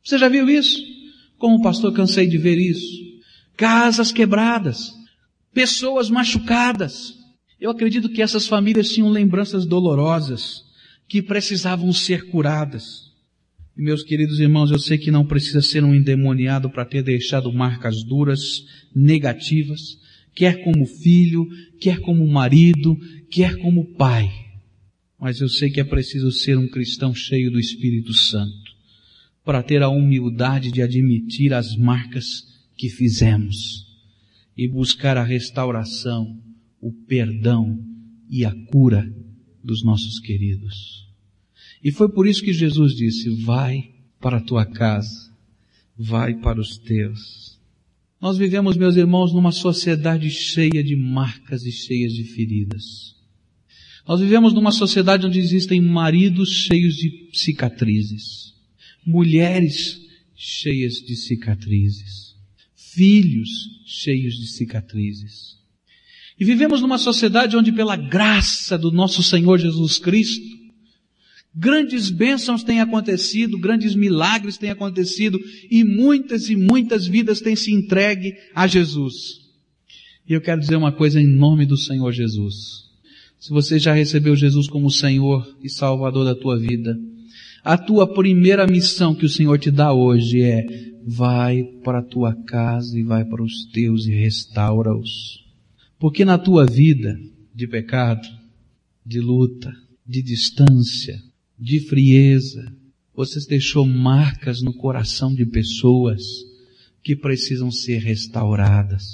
Você 0.04 0.18
já 0.18 0.28
viu 0.28 0.49
isso? 0.49 0.78
Como 1.38 1.62
pastor 1.62 1.92
cansei 1.92 2.26
de 2.26 2.38
ver 2.38 2.58
isso 2.58 3.08
casas 3.58 4.12
quebradas, 4.12 4.94
pessoas 5.52 6.08
machucadas. 6.08 7.14
Eu 7.61 7.73
acredito 7.73 8.08
que 8.08 8.23
essas 8.23 8.47
famílias 8.47 8.88
tinham 8.90 9.11
lembranças 9.11 9.66
dolorosas 9.66 10.62
que 11.08 11.20
precisavam 11.20 11.92
ser 11.92 12.30
curadas. 12.30 13.08
E 13.78 13.82
meus 13.82 14.02
queridos 14.02 14.40
irmãos, 14.40 14.73
eu 14.73 14.78
sei 14.80 14.99
que 14.99 15.08
não 15.08 15.25
precisa 15.25 15.62
ser 15.62 15.85
um 15.85 15.94
endemoniado 15.94 16.68
para 16.68 16.85
ter 16.85 17.00
deixado 17.00 17.52
marcas 17.52 18.02
duras, 18.02 18.64
negativas, 18.92 19.80
quer 20.35 20.64
como 20.64 20.85
filho, 20.85 21.47
quer 21.80 22.00
como 22.00 22.26
marido, 22.26 22.99
quer 23.30 23.56
como 23.58 23.94
pai. 23.94 24.28
Mas 25.16 25.40
eu 25.40 25.49
sei 25.49 25.70
que 25.70 25.80
é 25.80 25.85
preciso 25.85 26.32
ser 26.32 26.58
um 26.58 26.66
cristão 26.66 27.14
cheio 27.14 27.52
do 27.52 27.61
Espírito 27.61 28.12
Santo 28.12 28.68
para 29.44 29.62
ter 29.62 29.80
a 29.80 29.88
humildade 29.88 30.73
de 30.73 30.82
admitir 30.82 31.54
as 31.54 31.76
marcas 31.76 32.42
que 32.76 32.88
fizemos 32.88 33.87
e 34.56 34.66
buscar 34.66 35.16
a 35.16 35.23
restauração, 35.23 36.37
o 36.80 36.92
perdão 37.06 37.78
e 38.28 38.44
a 38.44 38.52
cura 38.73 39.08
dos 39.62 39.85
nossos 39.85 40.18
queridos. 40.18 41.08
E 41.88 41.92
foi 41.92 42.09
por 42.09 42.26
isso 42.26 42.42
que 42.42 42.52
Jesus 42.52 42.95
disse, 42.95 43.30
vai 43.45 43.90
para 44.21 44.37
a 44.37 44.40
tua 44.40 44.66
casa, 44.66 45.33
vai 45.97 46.35
para 46.35 46.61
os 46.61 46.76
teus. 46.76 47.59
Nós 48.21 48.37
vivemos, 48.37 48.76
meus 48.76 48.97
irmãos, 48.97 49.33
numa 49.33 49.52
sociedade 49.52 50.28
cheia 50.30 50.83
de 50.85 50.97
marcas 50.97 51.64
e 51.64 51.73
cheias 51.73 52.12
de 52.12 52.25
feridas. 52.25 53.16
Nós 54.07 54.21
vivemos 54.21 54.52
numa 54.52 54.73
sociedade 54.73 55.26
onde 55.26 55.38
existem 55.38 55.80
maridos 55.80 56.50
cheios 56.50 56.95
de 56.95 57.30
cicatrizes, 57.33 58.52
mulheres 59.07 60.00
cheias 60.35 60.95
de 60.95 61.16
cicatrizes 61.16 62.28
filhos 62.99 63.49
cheios 63.87 64.35
de 64.35 64.49
cicatrizes. 64.49 65.57
E 66.38 66.45
vivemos 66.45 66.80
numa 66.80 66.99
sociedade 66.99 67.57
onde, 67.57 67.71
pela 67.71 67.95
graça 67.95 68.76
do 68.76 68.90
nosso 68.90 69.23
Senhor 69.23 69.57
Jesus 69.57 69.99
Cristo, 69.99 70.58
grandes 71.55 72.11
bênçãos 72.11 72.62
têm 72.62 72.81
acontecido, 72.81 73.59
grandes 73.59 73.95
milagres 73.95 74.57
têm 74.57 74.71
acontecido, 74.71 75.38
e 75.71 75.85
muitas 75.85 76.49
e 76.49 76.57
muitas 76.57 77.07
vidas 77.07 77.40
têm 77.40 77.57
se 77.57 77.73
entregue 77.73 78.35
a 78.55 78.67
Jesus. 78.67 79.49
E 80.28 80.33
eu 80.33 80.40
quero 80.40 80.61
dizer 80.61 80.76
uma 80.76 80.93
coisa 80.93 81.21
em 81.21 81.26
nome 81.26 81.64
do 81.64 81.76
Senhor 81.76 82.12
Jesus. 82.12 82.88
Se 83.38 83.50
você 83.50 83.78
já 83.78 83.93
recebeu 83.93 84.37
Jesus 84.37 84.69
como 84.69 84.90
Senhor 84.90 85.57
e 85.62 85.71
Salvador 85.71 86.25
da 86.25 86.35
tua 86.35 86.59
vida, 86.59 86.99
a 87.64 87.78
tua 87.78 88.07
primeira 88.12 88.67
missão 88.67 89.14
que 89.14 89.25
o 89.25 89.28
Senhor 89.28 89.59
te 89.59 89.71
dá 89.71 89.93
hoje 89.93 90.43
é 90.43 90.67
vai 91.07 91.64
para 91.83 92.00
a 92.00 92.02
tua 92.02 92.35
casa 92.35 92.99
e 92.99 93.02
vai 93.02 93.25
para 93.25 93.43
os 93.43 93.64
teus 93.73 94.07
e 94.07 94.11
restaura-os. 94.11 95.45
Porque 95.99 96.25
na 96.25 96.37
tua 96.37 96.67
vida 96.67 97.19
de 97.55 97.67
pecado, 97.67 98.28
de 99.05 99.21
luta, 99.21 99.73
de 100.07 100.23
distância, 100.23 101.23
de 101.59 101.81
frieza, 101.81 102.73
você 103.15 103.41
deixou 103.49 103.85
marcas 103.87 104.62
no 104.62 104.73
coração 104.73 105.35
de 105.35 105.45
pessoas 105.45 106.23
que 107.03 107.17
precisam 107.17 107.71
ser 107.71 107.99
restauradas. 107.99 109.05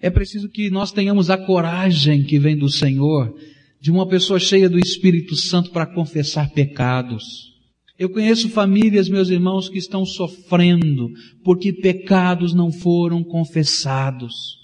É 0.00 0.10
preciso 0.10 0.48
que 0.48 0.70
nós 0.70 0.92
tenhamos 0.92 1.30
a 1.30 1.38
coragem 1.38 2.24
que 2.24 2.38
vem 2.38 2.56
do 2.56 2.68
Senhor 2.68 3.34
de 3.80 3.90
uma 3.90 4.06
pessoa 4.06 4.38
cheia 4.38 4.68
do 4.68 4.78
Espírito 4.78 5.34
Santo 5.36 5.70
para 5.70 5.86
confessar 5.86 6.50
pecados 6.50 7.54
eu 7.96 8.10
conheço 8.10 8.48
famílias, 8.48 9.08
meus 9.08 9.28
irmãos, 9.28 9.68
que 9.68 9.78
estão 9.78 10.04
sofrendo 10.04 11.12
porque 11.44 11.72
pecados 11.72 12.52
não 12.52 12.72
foram 12.72 13.22
confessados. 13.22 14.58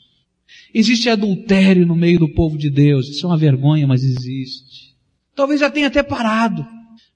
Existe 0.74 1.08
adultério 1.08 1.86
no 1.86 1.94
meio 1.94 2.18
do 2.18 2.28
povo 2.28 2.58
de 2.58 2.68
Deus. 2.68 3.08
Isso 3.08 3.24
é 3.24 3.28
uma 3.28 3.36
vergonha, 3.36 3.86
mas 3.86 4.02
existe. 4.02 4.96
Talvez 5.34 5.60
já 5.60 5.70
tenha 5.70 5.86
até 5.86 6.02
parado. 6.02 6.66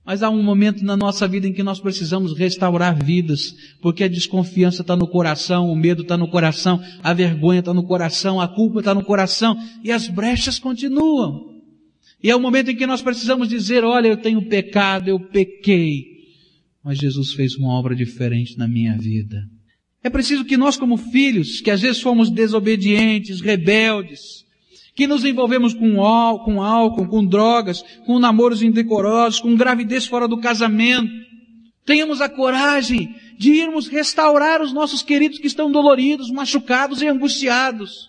Mas 0.04 0.22
há 0.22 0.28
um 0.28 0.42
momento 0.42 0.84
na 0.84 0.96
nossa 0.96 1.26
vida 1.26 1.48
em 1.48 1.52
que 1.52 1.62
nós 1.62 1.80
precisamos 1.80 2.36
restaurar 2.36 3.02
vidas, 3.02 3.54
porque 3.80 4.04
a 4.04 4.08
desconfiança 4.08 4.82
está 4.82 4.94
no 4.94 5.08
coração, 5.08 5.70
o 5.70 5.76
medo 5.76 6.02
está 6.02 6.16
no 6.16 6.28
coração, 6.28 6.82
a 7.02 7.14
vergonha 7.14 7.60
está 7.60 7.72
no 7.72 7.84
coração, 7.84 8.38
a 8.38 8.46
culpa 8.46 8.80
está 8.80 8.94
no 8.94 9.02
coração, 9.02 9.56
e 9.82 9.90
as 9.90 10.06
brechas 10.06 10.58
continuam. 10.58 11.54
E 12.22 12.30
é 12.30 12.36
o 12.36 12.40
momento 12.40 12.70
em 12.70 12.76
que 12.76 12.86
nós 12.86 13.00
precisamos 13.00 13.48
dizer, 13.48 13.82
olha, 13.82 14.08
eu 14.08 14.16
tenho 14.18 14.46
pecado, 14.46 15.08
eu 15.08 15.18
pequei. 15.18 16.14
Mas 16.82 16.98
Jesus 16.98 17.32
fez 17.32 17.56
uma 17.56 17.72
obra 17.72 17.94
diferente 17.94 18.58
na 18.58 18.68
minha 18.68 18.96
vida. 18.98 19.42
É 20.02 20.10
preciso 20.10 20.44
que 20.44 20.58
nós 20.58 20.76
como 20.76 20.98
filhos, 20.98 21.62
que 21.62 21.70
às 21.70 21.80
vezes 21.80 22.02
fomos 22.02 22.28
desobedientes, 22.28 23.40
rebeldes, 23.40 24.44
que 24.94 25.06
nos 25.06 25.24
envolvemos 25.24 25.74
com, 25.74 25.94
com 26.44 26.62
álcool, 26.62 27.08
com 27.08 27.24
drogas, 27.24 27.84
com 28.06 28.18
namoros 28.18 28.62
indecorosos, 28.62 29.40
com 29.40 29.56
gravidez 29.56 30.06
fora 30.06 30.28
do 30.28 30.38
casamento, 30.38 31.10
tenhamos 31.84 32.20
a 32.20 32.28
coragem 32.28 33.14
de 33.38 33.52
irmos 33.52 33.88
restaurar 33.88 34.62
os 34.62 34.72
nossos 34.72 35.02
queridos 35.02 35.38
que 35.38 35.46
estão 35.46 35.70
doloridos, 35.70 36.30
machucados 36.30 37.02
e 37.02 37.08
angustiados. 37.08 38.08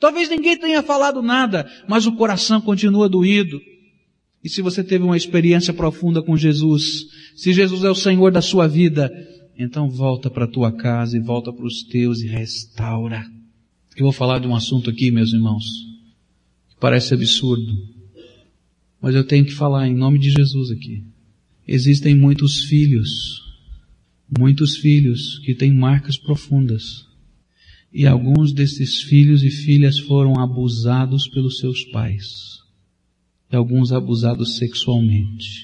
Talvez 0.00 0.28
ninguém 0.28 0.58
tenha 0.58 0.82
falado 0.82 1.22
nada, 1.22 1.70
mas 1.88 2.06
o 2.06 2.12
coração 2.12 2.60
continua 2.60 3.08
doído. 3.08 3.60
E 4.42 4.48
se 4.48 4.60
você 4.60 4.84
teve 4.84 5.04
uma 5.04 5.16
experiência 5.16 5.72
profunda 5.72 6.20
com 6.20 6.36
Jesus, 6.36 7.06
se 7.36 7.52
Jesus 7.52 7.84
é 7.84 7.90
o 7.90 7.94
Senhor 7.94 8.30
da 8.30 8.42
sua 8.42 8.66
vida, 8.66 9.10
então 9.56 9.88
volta 9.88 10.28
para 10.28 10.44
a 10.44 10.50
tua 10.50 10.72
casa 10.72 11.16
e 11.16 11.20
volta 11.20 11.52
para 11.52 11.64
os 11.64 11.84
teus 11.84 12.20
e 12.20 12.26
restaura. 12.26 13.24
Eu 13.96 14.02
vou 14.02 14.12
falar 14.12 14.40
de 14.40 14.48
um 14.48 14.54
assunto 14.54 14.90
aqui, 14.90 15.10
meus 15.10 15.32
irmãos, 15.32 15.64
parece 16.84 17.14
absurdo, 17.14 17.82
mas 19.00 19.14
eu 19.14 19.24
tenho 19.24 19.46
que 19.46 19.54
falar 19.54 19.88
em 19.88 19.94
nome 19.94 20.18
de 20.18 20.28
Jesus 20.28 20.70
aqui. 20.70 21.02
Existem 21.66 22.14
muitos 22.14 22.64
filhos, 22.64 23.08
muitos 24.38 24.76
filhos 24.76 25.38
que 25.38 25.54
têm 25.54 25.72
marcas 25.72 26.18
profundas. 26.18 27.06
E 27.90 28.06
alguns 28.06 28.52
desses 28.52 29.00
filhos 29.00 29.42
e 29.42 29.50
filhas 29.50 29.98
foram 29.98 30.38
abusados 30.38 31.26
pelos 31.26 31.56
seus 31.56 31.84
pais. 31.84 32.58
E 33.50 33.56
alguns 33.56 33.90
abusados 33.90 34.58
sexualmente. 34.58 35.62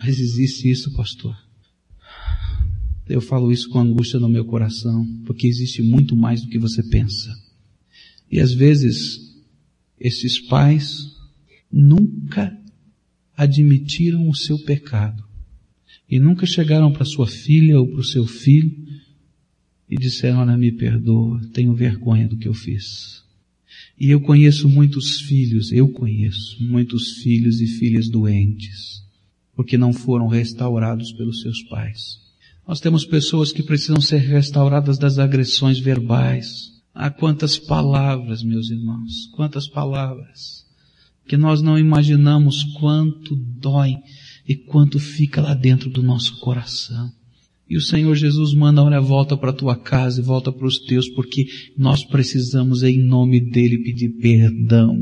Mas 0.00 0.18
existe 0.18 0.70
isso, 0.70 0.90
pastor. 0.94 1.36
Eu 3.06 3.20
falo 3.20 3.52
isso 3.52 3.68
com 3.68 3.80
angústia 3.80 4.18
no 4.18 4.30
meu 4.30 4.46
coração, 4.46 5.06
porque 5.26 5.46
existe 5.46 5.82
muito 5.82 6.16
mais 6.16 6.40
do 6.40 6.48
que 6.48 6.58
você 6.58 6.82
pensa. 6.82 7.30
E 8.32 8.40
às 8.40 8.54
vezes, 8.54 9.27
esses 10.00 10.38
pais 10.38 11.16
nunca 11.70 12.56
admitiram 13.36 14.28
o 14.28 14.34
seu 14.34 14.58
pecado 14.58 15.24
e 16.10 16.18
nunca 16.18 16.46
chegaram 16.46 16.92
para 16.92 17.04
sua 17.04 17.26
filha 17.26 17.78
ou 17.78 17.86
para 17.86 18.00
o 18.00 18.04
seu 18.04 18.26
filho 18.26 18.74
e 19.88 19.96
disseram, 19.96 20.38
olha, 20.38 20.56
me 20.56 20.72
perdoa, 20.72 21.40
tenho 21.52 21.74
vergonha 21.74 22.28
do 22.28 22.36
que 22.36 22.48
eu 22.48 22.54
fiz. 22.54 23.22
E 23.98 24.10
eu 24.10 24.20
conheço 24.20 24.68
muitos 24.68 25.20
filhos, 25.20 25.72
eu 25.72 25.88
conheço 25.88 26.62
muitos 26.62 27.14
filhos 27.22 27.60
e 27.60 27.66
filhas 27.66 28.08
doentes, 28.08 29.02
porque 29.54 29.76
não 29.76 29.92
foram 29.92 30.28
restaurados 30.28 31.12
pelos 31.12 31.40
seus 31.40 31.62
pais. 31.64 32.20
Nós 32.66 32.80
temos 32.80 33.04
pessoas 33.04 33.50
que 33.50 33.62
precisam 33.62 34.00
ser 34.00 34.18
restauradas 34.18 34.98
das 34.98 35.18
agressões 35.18 35.78
verbais. 35.78 36.77
Há 36.94 37.10
quantas 37.10 37.58
palavras, 37.58 38.42
meus 38.42 38.70
irmãos, 38.70 39.28
quantas 39.34 39.68
palavras 39.68 40.68
que 41.28 41.36
nós 41.36 41.60
não 41.60 41.78
imaginamos 41.78 42.64
quanto 42.80 43.36
dói 43.36 43.96
e 44.48 44.56
quanto 44.56 44.98
fica 44.98 45.42
lá 45.42 45.52
dentro 45.52 45.90
do 45.90 46.02
nosso 46.02 46.40
coração. 46.40 47.12
E 47.68 47.76
o 47.76 47.82
Senhor 47.82 48.14
Jesus 48.16 48.54
manda, 48.54 48.82
olha, 48.82 48.98
volta 48.98 49.36
para 49.36 49.52
tua 49.52 49.76
casa 49.76 50.20
e 50.20 50.24
volta 50.24 50.50
para 50.50 50.66
os 50.66 50.78
teus, 50.78 51.06
porque 51.10 51.46
nós 51.76 52.02
precisamos 52.02 52.82
em 52.82 52.98
nome 52.98 53.40
dele 53.40 53.82
pedir 53.84 54.08
perdão 54.20 54.96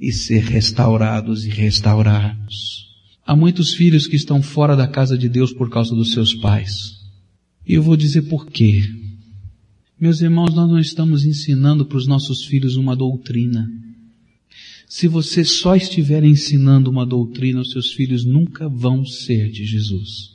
e 0.00 0.12
ser 0.12 0.44
restaurados 0.44 1.44
e 1.44 1.48
restaurados. 1.48 2.86
Há 3.26 3.34
muitos 3.34 3.74
filhos 3.74 4.06
que 4.06 4.14
estão 4.14 4.40
fora 4.40 4.76
da 4.76 4.86
casa 4.86 5.18
de 5.18 5.28
Deus 5.28 5.52
por 5.52 5.68
causa 5.68 5.96
dos 5.96 6.12
seus 6.12 6.32
pais. 6.32 6.92
E 7.66 7.74
eu 7.74 7.82
vou 7.82 7.96
dizer 7.96 8.22
por 8.22 8.46
quê. 8.46 8.84
Meus 10.02 10.20
irmãos, 10.20 10.52
nós 10.52 10.68
não 10.68 10.80
estamos 10.80 11.24
ensinando 11.24 11.86
para 11.86 11.96
os 11.96 12.08
nossos 12.08 12.44
filhos 12.44 12.74
uma 12.74 12.96
doutrina. 12.96 13.70
Se 14.88 15.06
você 15.06 15.44
só 15.44 15.76
estiver 15.76 16.24
ensinando 16.24 16.90
uma 16.90 17.06
doutrina, 17.06 17.60
os 17.60 17.70
seus 17.70 17.92
filhos 17.92 18.24
nunca 18.24 18.68
vão 18.68 19.06
ser 19.06 19.48
de 19.48 19.64
Jesus. 19.64 20.32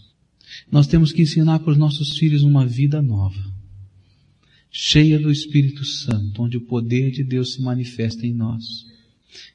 Nós 0.71 0.88
temos 0.88 1.12
que 1.12 1.21
ensinar 1.21 1.60
para 1.60 1.71
os 1.71 1.77
nossos 1.77 2.17
filhos 2.17 2.43
uma 2.43 2.65
vida 2.65 3.01
nova, 3.01 3.43
cheia 4.71 5.19
do 5.19 5.30
Espírito 5.30 5.84
Santo, 5.84 6.43
onde 6.43 6.56
o 6.56 6.62
poder 6.62 7.12
de 7.12 7.25
Deus 7.25 7.51
se 7.51 7.62
manifesta 7.62 8.25
em 8.25 8.34
nós. 8.34 8.86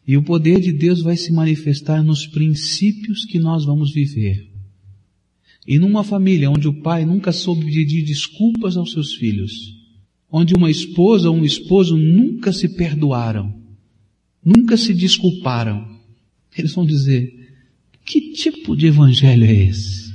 E 0.06 0.14
o 0.18 0.22
poder 0.22 0.60
de 0.60 0.74
Deus 0.74 1.00
vai 1.00 1.16
se 1.16 1.32
manifestar 1.32 2.04
nos 2.04 2.26
princípios 2.26 3.24
que 3.24 3.38
nós 3.38 3.64
vamos 3.64 3.90
viver. 3.90 4.46
E 5.66 5.78
numa 5.78 6.04
família 6.04 6.50
onde 6.50 6.68
o 6.68 6.82
pai 6.82 7.06
nunca 7.06 7.32
soube 7.32 7.64
pedir 7.64 8.02
desculpas 8.02 8.76
aos 8.76 8.92
seus 8.92 9.14
filhos, 9.14 9.71
onde 10.32 10.54
uma 10.54 10.70
esposa 10.70 11.28
ou 11.28 11.36
um 11.36 11.44
esposo 11.44 11.94
nunca 11.94 12.54
se 12.54 12.66
perdoaram, 12.70 13.54
nunca 14.42 14.78
se 14.78 14.94
desculparam. 14.94 16.00
Eles 16.56 16.72
vão 16.72 16.86
dizer, 16.86 17.54
que 18.04 18.32
tipo 18.32 18.74
de 18.74 18.86
evangelho 18.86 19.44
é 19.44 19.52
esse? 19.52 20.10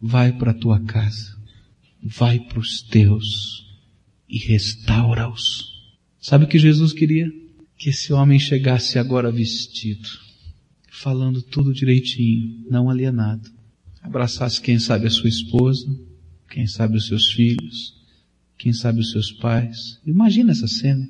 Vai 0.00 0.32
para 0.32 0.50
a 0.50 0.54
tua 0.54 0.80
casa, 0.80 1.36
vai 2.02 2.40
para 2.40 2.58
os 2.58 2.82
teus 2.82 3.64
e 4.28 4.38
restaura-os. 4.38 5.72
Sabe 6.20 6.44
o 6.44 6.48
que 6.48 6.58
Jesus 6.58 6.92
queria? 6.92 7.32
Que 7.76 7.90
esse 7.90 8.12
homem 8.12 8.40
chegasse 8.40 8.98
agora 8.98 9.30
vestido, 9.30 10.08
falando 10.90 11.40
tudo 11.40 11.72
direitinho, 11.72 12.64
não 12.68 12.90
alienado. 12.90 13.48
Abraçasse 14.02 14.60
quem 14.60 14.80
sabe 14.80 15.06
a 15.06 15.10
sua 15.10 15.28
esposa, 15.28 15.88
quem 16.50 16.66
sabe 16.66 16.96
os 16.96 17.06
seus 17.06 17.30
filhos, 17.30 17.97
quem 18.58 18.72
sabe 18.72 19.00
os 19.00 19.12
seus 19.12 19.30
pais. 19.30 20.00
Imagina 20.04 20.50
essa 20.50 20.66
cena 20.66 21.08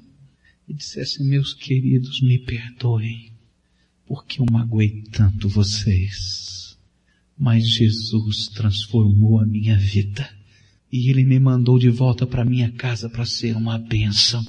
e 0.68 0.74
dissesse, 0.74 1.24
meus 1.24 1.54
queridos, 1.54 2.20
me 2.20 2.38
perdoem, 2.38 3.32
porque 4.06 4.40
eu 4.40 4.46
magoei 4.52 5.02
tanto 5.10 5.48
vocês. 5.48 6.76
Mas 7.36 7.66
Jesus 7.66 8.48
transformou 8.48 9.40
a 9.40 9.46
minha 9.46 9.78
vida 9.78 10.28
e 10.92 11.08
Ele 11.08 11.24
me 11.24 11.38
mandou 11.38 11.78
de 11.78 11.88
volta 11.88 12.26
para 12.26 12.44
minha 12.44 12.70
casa 12.72 13.08
para 13.08 13.24
ser 13.24 13.56
uma 13.56 13.78
bênção. 13.78 14.44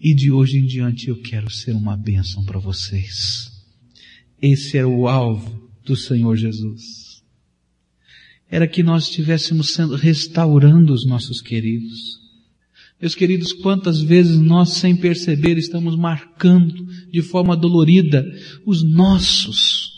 E 0.00 0.14
de 0.14 0.30
hoje 0.30 0.58
em 0.58 0.64
diante 0.64 1.08
eu 1.08 1.20
quero 1.20 1.50
ser 1.50 1.72
uma 1.72 1.96
bênção 1.96 2.44
para 2.44 2.58
vocês. 2.58 3.52
Esse 4.40 4.78
era 4.78 4.88
o 4.88 5.08
alvo 5.08 5.68
do 5.84 5.96
Senhor 5.96 6.36
Jesus. 6.36 7.22
Era 8.48 8.68
que 8.68 8.82
nós 8.82 9.04
estivéssemos 9.04 9.74
sendo, 9.74 9.96
restaurando 9.96 10.94
os 10.94 11.04
nossos 11.04 11.42
queridos 11.42 12.17
meus 13.00 13.14
queridos, 13.14 13.52
quantas 13.52 14.00
vezes 14.00 14.38
nós, 14.40 14.70
sem 14.70 14.96
perceber, 14.96 15.56
estamos 15.56 15.94
marcando 15.94 16.84
de 17.12 17.22
forma 17.22 17.56
dolorida 17.56 18.26
os 18.66 18.82
nossos. 18.82 19.92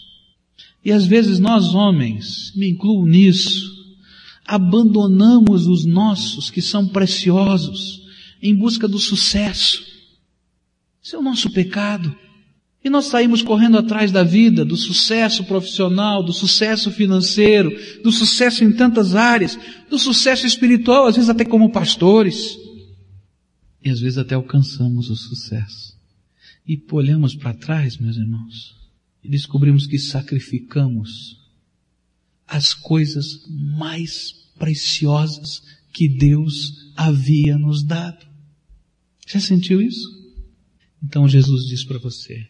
E 0.85 0.93
às 0.93 1.07
vezes 1.07 1.39
nós, 1.39 1.75
homens, 1.75 2.53
me 2.55 2.69
incluo 2.69 3.07
nisso, 3.07 3.71
abandonamos 4.47 5.67
os 5.67 5.87
nossos, 5.87 6.51
que 6.51 6.61
são 6.61 6.87
preciosos, 6.89 8.03
em 8.43 8.55
busca 8.55 8.87
do 8.87 8.99
sucesso. 8.99 9.83
Isso 11.03 11.17
é 11.17 11.19
o 11.19 11.23
nosso 11.23 11.51
pecado. 11.51 12.15
E 12.85 12.91
nós 12.91 13.07
saímos 13.07 13.43
correndo 13.43 13.79
atrás 13.79 14.13
da 14.13 14.23
vida, 14.23 14.65
do 14.65 14.77
sucesso 14.77 15.45
profissional, 15.45 16.23
do 16.23 16.33
sucesso 16.33 16.91
financeiro, 16.91 17.75
do 18.03 18.13
sucesso 18.13 18.63
em 18.63 18.73
tantas 18.73 19.15
áreas, 19.15 19.59
do 19.89 19.99
sucesso 19.99 20.47
espiritual, 20.47 21.07
às 21.07 21.15
vezes 21.15 21.31
até 21.31 21.45
como 21.45 21.71
pastores. 21.71 22.59
E 23.83 23.91
às 23.91 24.01
vezes 24.01 24.19
até 24.19 24.35
alcançamos 24.35 25.09
o 25.11 25.17
sucesso. 25.17 25.99
E 26.67 26.81
olhamos 26.93 27.35
para 27.35 27.55
trás, 27.55 27.97
meus 27.97 28.17
irmãos, 28.17 28.77
e 29.25 29.29
descobrimos 29.29 29.87
que 29.87 29.99
sacrificamos 29.99 31.39
as 32.47 32.75
coisas 32.75 33.47
mais 33.49 34.33
preciosas 34.59 35.63
que 35.93 36.09
Deus 36.09 36.93
havia 36.97 37.57
nos 37.57 37.83
dado. 37.83 38.27
Já 39.27 39.41
sentiu 39.41 39.81
isso? 39.81 40.09
Então 41.03 41.29
Jesus 41.29 41.67
diz 41.67 41.85
para 41.85 41.99
você, 41.99 42.47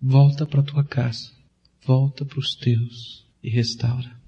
volta 0.00 0.44
para 0.44 0.62
tua 0.62 0.82
casa, 0.82 1.30
volta 1.86 2.24
para 2.24 2.38
os 2.38 2.54
teus 2.54 3.24
e 3.42 3.48
restaura. 3.48 4.20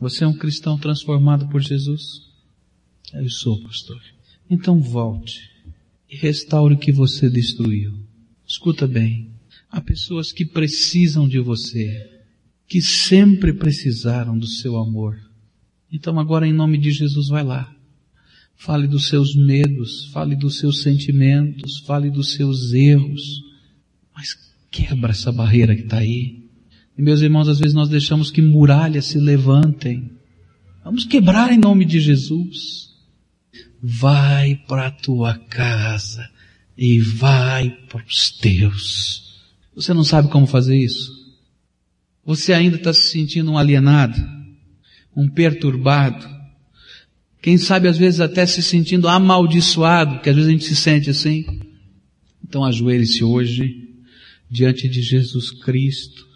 Você 0.00 0.24
é 0.24 0.26
um 0.26 0.36
cristão 0.36 0.76
transformado 0.76 1.48
por 1.48 1.60
Jesus? 1.62 2.02
Eu 3.12 3.28
sou, 3.28 3.62
pastor. 3.62 4.02
Então 4.50 4.80
volte 4.80 5.51
e 6.12 6.16
restaure 6.16 6.74
o 6.74 6.78
que 6.78 6.92
você 6.92 7.30
destruiu. 7.30 7.94
Escuta 8.46 8.86
bem. 8.86 9.30
Há 9.70 9.80
pessoas 9.80 10.30
que 10.30 10.44
precisam 10.44 11.26
de 11.26 11.40
você, 11.40 12.06
que 12.68 12.82
sempre 12.82 13.54
precisaram 13.54 14.38
do 14.38 14.46
seu 14.46 14.76
amor. 14.76 15.18
Então 15.90 16.20
agora 16.20 16.46
em 16.46 16.52
nome 16.52 16.76
de 16.76 16.90
Jesus 16.90 17.28
vai 17.28 17.42
lá. 17.42 17.74
Fale 18.54 18.86
dos 18.86 19.08
seus 19.08 19.34
medos, 19.34 20.10
fale 20.12 20.36
dos 20.36 20.58
seus 20.58 20.82
sentimentos, 20.82 21.78
fale 21.78 22.10
dos 22.10 22.34
seus 22.34 22.74
erros. 22.74 23.42
Mas 24.14 24.36
quebra 24.70 25.12
essa 25.12 25.32
barreira 25.32 25.74
que 25.74 25.82
está 25.82 25.96
aí. 25.96 26.42
E 26.96 27.00
meus 27.00 27.22
irmãos, 27.22 27.48
às 27.48 27.58
vezes 27.58 27.72
nós 27.72 27.88
deixamos 27.88 28.30
que 28.30 28.42
muralhas 28.42 29.06
se 29.06 29.18
levantem. 29.18 30.12
Vamos 30.84 31.06
quebrar 31.06 31.50
em 31.50 31.58
nome 31.58 31.86
de 31.86 31.98
Jesus. 31.98 32.91
Vai 33.82 34.54
para 34.68 34.86
a 34.86 34.90
tua 34.90 35.34
casa 35.36 36.30
e 36.76 37.00
vai 37.00 37.70
para 37.88 38.04
os 38.06 38.30
teus. 38.30 39.42
Você 39.74 39.92
não 39.92 40.04
sabe 40.04 40.28
como 40.28 40.46
fazer 40.46 40.76
isso? 40.76 41.10
Você 42.24 42.52
ainda 42.52 42.76
está 42.76 42.92
se 42.92 43.08
sentindo 43.08 43.50
um 43.50 43.58
alienado, 43.58 44.16
um 45.16 45.28
perturbado. 45.28 46.24
Quem 47.40 47.58
sabe 47.58 47.88
às 47.88 47.98
vezes 47.98 48.20
até 48.20 48.46
se 48.46 48.62
sentindo 48.62 49.08
amaldiçoado, 49.08 50.14
porque 50.14 50.30
às 50.30 50.36
vezes 50.36 50.48
a 50.48 50.52
gente 50.52 50.64
se 50.64 50.76
sente 50.76 51.10
assim. 51.10 51.44
Então 52.44 52.64
ajoelhe-se 52.64 53.24
hoje 53.24 53.88
diante 54.48 54.88
de 54.88 55.02
Jesus 55.02 55.50
Cristo. 55.50 56.28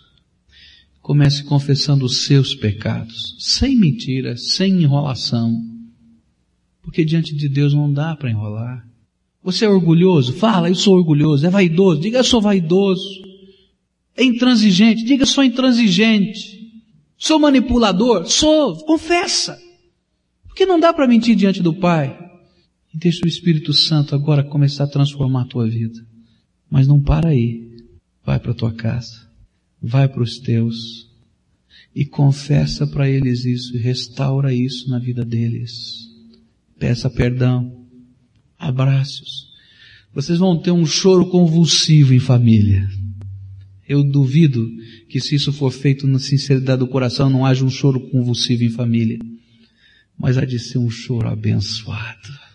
Comece 1.00 1.44
confessando 1.44 2.04
os 2.04 2.24
seus 2.24 2.54
pecados, 2.56 3.36
sem 3.38 3.76
mentira, 3.76 4.36
sem 4.36 4.82
enrolação. 4.82 5.75
Porque 6.86 7.04
diante 7.04 7.34
de 7.34 7.48
Deus 7.48 7.74
não 7.74 7.92
dá 7.92 8.14
para 8.14 8.30
enrolar. 8.30 8.88
Você 9.42 9.64
é 9.64 9.68
orgulhoso? 9.68 10.32
Fala, 10.34 10.68
eu 10.68 10.74
sou 10.76 10.94
orgulhoso. 10.94 11.44
É 11.44 11.50
vaidoso? 11.50 12.00
Diga, 12.00 12.18
eu 12.18 12.24
sou 12.24 12.40
vaidoso. 12.40 13.24
É 14.16 14.22
intransigente? 14.22 15.04
Diga, 15.04 15.24
eu 15.24 15.26
sou 15.26 15.42
intransigente. 15.42 16.72
Sou 17.18 17.40
manipulador? 17.40 18.26
Sou. 18.26 18.76
Confessa. 18.84 19.60
Porque 20.46 20.64
não 20.64 20.78
dá 20.78 20.92
para 20.92 21.08
mentir 21.08 21.34
diante 21.34 21.60
do 21.60 21.74
Pai. 21.74 22.16
E 22.94 22.96
deixa 22.96 23.24
o 23.24 23.28
Espírito 23.28 23.72
Santo 23.72 24.14
agora 24.14 24.44
começar 24.44 24.84
a 24.84 24.88
transformar 24.88 25.42
a 25.42 25.46
tua 25.46 25.68
vida. 25.68 26.06
Mas 26.70 26.86
não 26.86 27.00
para 27.00 27.30
aí. 27.30 27.68
Vai 28.24 28.38
para 28.38 28.54
tua 28.54 28.72
casa. 28.72 29.28
Vai 29.82 30.08
para 30.08 30.22
os 30.22 30.38
teus. 30.38 31.10
E 31.92 32.04
confessa 32.04 32.86
para 32.86 33.10
eles 33.10 33.44
isso 33.44 33.76
e 33.76 33.80
restaura 33.80 34.54
isso 34.54 34.88
na 34.88 35.00
vida 35.00 35.24
deles. 35.24 36.05
Peça 36.78 37.08
perdão 37.08 37.86
abraços. 38.58 39.46
Vocês 40.12 40.38
vão 40.38 40.58
ter 40.58 40.70
um 40.70 40.86
choro 40.86 41.28
convulsivo 41.28 42.14
em 42.14 42.18
família. 42.18 42.88
Eu 43.88 44.02
duvido 44.02 44.68
que 45.08 45.20
se 45.20 45.34
isso 45.34 45.52
for 45.52 45.70
feito 45.70 46.06
na 46.06 46.18
sinceridade 46.18 46.80
do 46.80 46.88
coração, 46.88 47.30
não 47.30 47.46
haja 47.46 47.64
um 47.64 47.70
choro 47.70 48.00
convulsivo 48.10 48.64
em 48.64 48.70
família. 48.70 49.18
Mas 50.18 50.38
há 50.38 50.44
de 50.44 50.58
ser 50.58 50.78
um 50.78 50.90
choro 50.90 51.28
abençoado. 51.28 52.46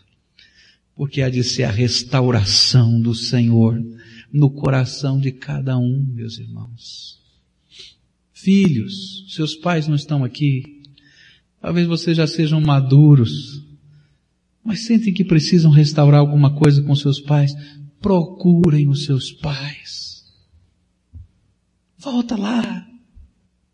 Porque 0.96 1.22
há 1.22 1.30
de 1.30 1.44
ser 1.44 1.64
a 1.64 1.72
restauração 1.72 3.00
do 3.00 3.16
Senhor 3.16 3.82
no 4.32 4.50
coração 4.50 5.20
de 5.20 5.32
cada 5.32 5.78
um, 5.78 6.06
meus 6.14 6.38
irmãos. 6.38 7.20
Filhos, 8.34 9.26
seus 9.30 9.56
pais 9.56 9.88
não 9.88 9.96
estão 9.96 10.24
aqui. 10.24 10.82
Talvez 11.62 11.88
vocês 11.88 12.18
já 12.18 12.26
sejam 12.26 12.60
maduros 12.60 13.71
mas 14.64 14.86
sentem 14.86 15.14
que 15.14 15.24
precisam 15.24 15.72
restaurar 15.72 16.20
alguma 16.20 16.56
coisa 16.56 16.82
com 16.84 16.96
seus 16.96 17.20
pais, 17.20 17.54
procurem 18.00 18.88
os 18.88 19.06
seus 19.06 19.32
pais. 19.32 20.26
Volta 21.98 22.36
lá. 22.36 22.88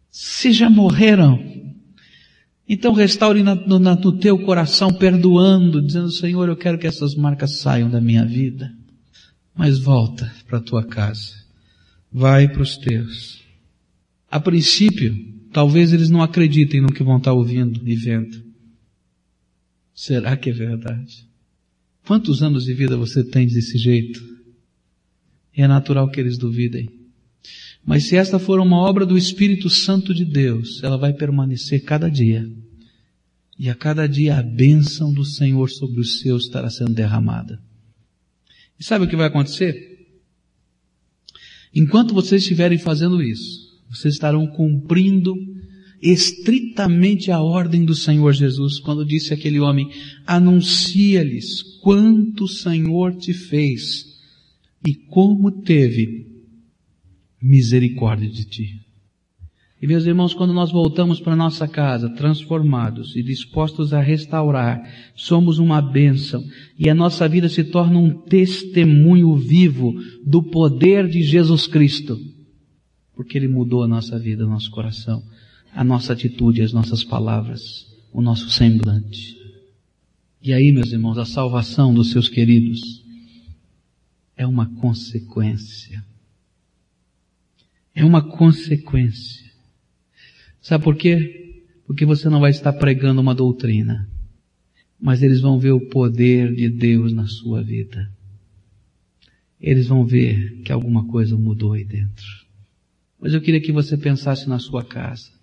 Se 0.10 0.52
já 0.52 0.70
morreram, 0.70 1.40
então 2.68 2.94
restaure 2.94 3.44
no, 3.44 3.80
no 3.80 4.18
teu 4.18 4.38
coração, 4.40 4.94
perdoando, 4.94 5.82
dizendo, 5.82 6.12
Senhor, 6.12 6.50
eu 6.50 6.56
quero 6.56 6.78
que 6.78 6.88
essas 6.88 7.16
marcas 7.16 7.60
saiam 7.60 7.90
da 7.90 8.02
minha 8.02 8.26
vida. 8.26 8.74
Mas 9.56 9.80
volta 9.80 10.32
para 10.48 10.58
a 10.58 10.62
tua 10.62 10.84
casa. 10.84 11.34
Vai 12.12 12.48
para 12.48 12.62
os 12.62 12.78
teus. 12.78 13.42
A 14.30 14.40
princípio, 14.40 15.16
talvez 15.52 15.94
eles 15.94 16.10
não 16.10 16.22
acreditem 16.22 16.82
no 16.82 16.92
que 16.92 17.04
vão 17.04 17.18
estar 17.18 17.34
ouvindo 17.34 17.82
e 17.88 17.96
vendo. 17.96 18.47
Será 19.98 20.38
que 20.38 20.52
é 20.52 20.54
verdade? 20.54 21.28
Quantos 22.06 22.44
anos 22.44 22.66
de 22.66 22.74
vida 22.76 22.96
você 22.96 23.24
tem 23.24 23.48
desse 23.48 23.80
jeito? 23.80 24.24
É 25.56 25.68
natural 25.68 26.08
que 26.12 26.20
eles 26.20 26.38
duvidem. 26.38 26.88
Mas 27.84 28.04
se 28.04 28.16
esta 28.16 28.38
for 28.38 28.60
uma 28.60 28.78
obra 28.78 29.08
do 29.08 29.18
Espírito 29.18 29.72
Santo 29.72 30.14
de 30.14 30.24
Deus, 30.24 30.84
ela 30.84 30.98
vai 30.98 31.14
permanecer 31.14 31.84
cada 31.84 32.12
dia. 32.12 32.48
E 33.58 33.72
a 33.72 33.74
cada 33.74 34.08
dia 34.08 34.38
a 34.38 34.44
bênção 34.44 35.12
do 35.12 35.26
Senhor 35.26 35.68
sobre 35.68 36.00
os 36.00 36.20
seus 36.20 36.44
estará 36.44 36.70
sendo 36.70 36.94
derramada. 36.94 37.60
E 38.80 38.84
sabe 38.84 39.06
o 39.06 39.10
que 39.10 39.16
vai 39.16 39.26
acontecer? 39.26 39.98
Enquanto 41.74 42.14
vocês 42.14 42.44
estiverem 42.44 42.78
fazendo 42.78 43.20
isso, 43.20 43.82
vocês 43.90 44.14
estarão 44.14 44.46
cumprindo 44.46 45.36
estritamente 46.02 47.32
a 47.32 47.42
ordem 47.42 47.84
do 47.84 47.96
Senhor 47.96 48.34
Jesus, 48.34 48.80
quando 48.80 49.06
disse 49.06 49.34
aquele 49.34 49.60
homem, 49.60 49.90
anuncia-lhes 50.26 51.62
quanto 51.82 52.46
o 52.46 52.50
Senhor 52.50 53.16
te 53.16 53.34
fez 53.34 54.06
e 54.86 54.94
como 54.94 55.52
teve 55.64 56.28
misericórdia 57.42 58.30
de 58.30 58.46
ti. 58.46 58.88
E 59.80 59.86
meus 59.86 60.06
irmãos, 60.06 60.34
quando 60.34 60.54
nós 60.54 60.72
voltamos 60.72 61.20
para 61.20 61.36
nossa 61.36 61.68
casa, 61.68 62.10
transformados 62.10 63.16
e 63.16 63.22
dispostos 63.22 63.94
a 63.94 64.02
restaurar, 64.02 64.82
somos 65.16 65.60
uma 65.60 65.80
bênção 65.80 66.44
e 66.80 66.90
a 66.90 66.96
nossa 66.96 67.28
vida 67.28 67.48
se 67.48 67.64
torna 67.64 68.00
um 68.00 68.12
testemunho 68.24 69.36
vivo 69.36 69.94
do 70.26 70.42
poder 70.42 71.08
de 71.08 71.22
Jesus 71.22 71.68
Cristo, 71.68 72.18
porque 73.16 73.38
Ele 73.38 73.48
mudou 73.48 73.84
a 73.84 73.88
nossa 73.88 74.18
vida, 74.18 74.48
o 74.48 74.50
nosso 74.50 74.72
coração 74.72 75.22
a 75.74 75.84
nossa 75.84 76.14
atitude, 76.14 76.62
as 76.62 76.74
nossas 76.74 77.04
palavras, 77.04 77.88
o 78.12 78.22
nosso 78.22 78.50
semblante. 78.50 79.38
E 80.42 80.54
aí, 80.54 80.72
meus 80.72 80.92
irmãos, 80.92 81.18
a 81.18 81.26
salvação 81.26 81.94
dos 81.94 82.12
seus 82.12 82.30
queridos 82.30 83.04
é 84.36 84.46
uma 84.46 84.66
consequência. 84.76 86.06
É 87.94 88.06
uma 88.06 88.22
consequência. 88.22 89.46
Sabe 90.62 90.84
por 90.84 90.96
quê? 90.96 91.64
Porque 91.86 92.06
você 92.06 92.30
não 92.30 92.40
vai 92.40 92.52
estar 92.52 92.74
pregando 92.74 93.22
uma 93.22 93.34
doutrina, 93.34 94.08
mas 95.00 95.24
eles 95.24 95.42
vão 95.42 95.60
ver 95.60 95.72
o 95.72 95.90
poder 95.90 96.54
de 96.54 96.70
Deus 96.70 97.14
na 97.14 97.26
sua 97.26 97.64
vida. 97.64 98.12
Eles 99.60 99.88
vão 99.88 100.06
ver 100.06 100.62
que 100.64 100.72
alguma 100.72 101.08
coisa 101.08 101.38
mudou 101.38 101.74
aí 101.74 101.84
dentro. 101.84 102.26
Mas 103.20 103.34
eu 103.34 103.42
queria 103.42 103.62
que 103.62 103.72
você 103.72 103.98
pensasse 103.98 104.48
na 104.48 104.60
sua 104.60 104.84
casa. 104.84 105.37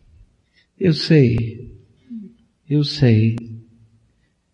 Eu 0.78 0.92
sei, 0.92 1.72
eu 2.68 2.82
sei 2.82 3.36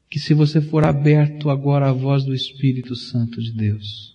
que 0.09 0.18
se 0.18 0.35
você 0.35 0.61
for 0.61 0.85
aberto 0.85 1.48
agora 1.48 1.88
à 1.88 1.92
voz 1.92 2.24
do 2.24 2.35
Espírito 2.35 2.94
Santo 2.94 3.40
de 3.40 3.52
Deus, 3.52 4.14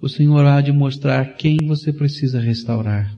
o 0.00 0.08
Senhor 0.08 0.44
há 0.46 0.60
de 0.62 0.72
mostrar 0.72 1.36
quem 1.36 1.58
você 1.66 1.92
precisa 1.92 2.40
restaurar 2.40 3.14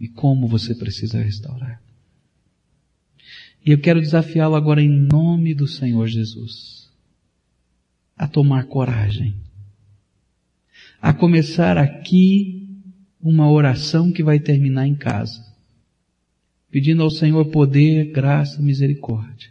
e 0.00 0.08
como 0.08 0.48
você 0.48 0.74
precisa 0.74 1.20
restaurar. 1.20 1.82
E 3.64 3.70
eu 3.70 3.78
quero 3.78 4.00
desafiá-lo 4.00 4.54
agora 4.54 4.80
em 4.80 4.88
nome 4.88 5.54
do 5.54 5.66
Senhor 5.66 6.06
Jesus 6.06 6.88
a 8.16 8.26
tomar 8.26 8.64
coragem, 8.64 9.36
a 11.00 11.12
começar 11.12 11.76
aqui 11.76 12.66
uma 13.20 13.50
oração 13.50 14.10
que 14.10 14.22
vai 14.22 14.40
terminar 14.40 14.86
em 14.86 14.94
casa 14.94 15.47
pedindo 16.70 17.02
ao 17.02 17.10
Senhor 17.10 17.44
poder, 17.46 18.12
graça, 18.12 18.60
misericórdia, 18.60 19.50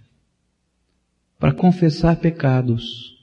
para 1.39 1.53
confessar 1.53 2.15
pecados. 2.17 3.15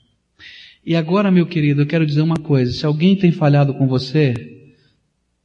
E 0.85 0.95
agora, 0.95 1.31
meu 1.31 1.45
querido, 1.45 1.81
eu 1.81 1.87
quero 1.87 2.05
dizer 2.05 2.21
uma 2.21 2.37
coisa, 2.37 2.71
se 2.71 2.85
alguém 2.85 3.15
tem 3.15 3.31
falhado 3.31 3.73
com 3.73 3.87
você, 3.87 4.33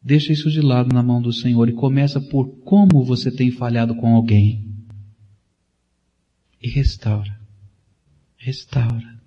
deixa 0.02 0.32
isso 0.32 0.50
de 0.50 0.60
lado 0.60 0.92
na 0.92 1.02
mão 1.02 1.22
do 1.22 1.32
Senhor 1.32 1.68
e 1.68 1.72
começa 1.72 2.20
por 2.20 2.48
como 2.60 3.04
você 3.04 3.30
tem 3.30 3.50
falhado 3.50 3.94
com 3.94 4.14
alguém. 4.14 4.66
E 6.62 6.68
restaura. 6.68 7.38
Restaura. 8.36 9.20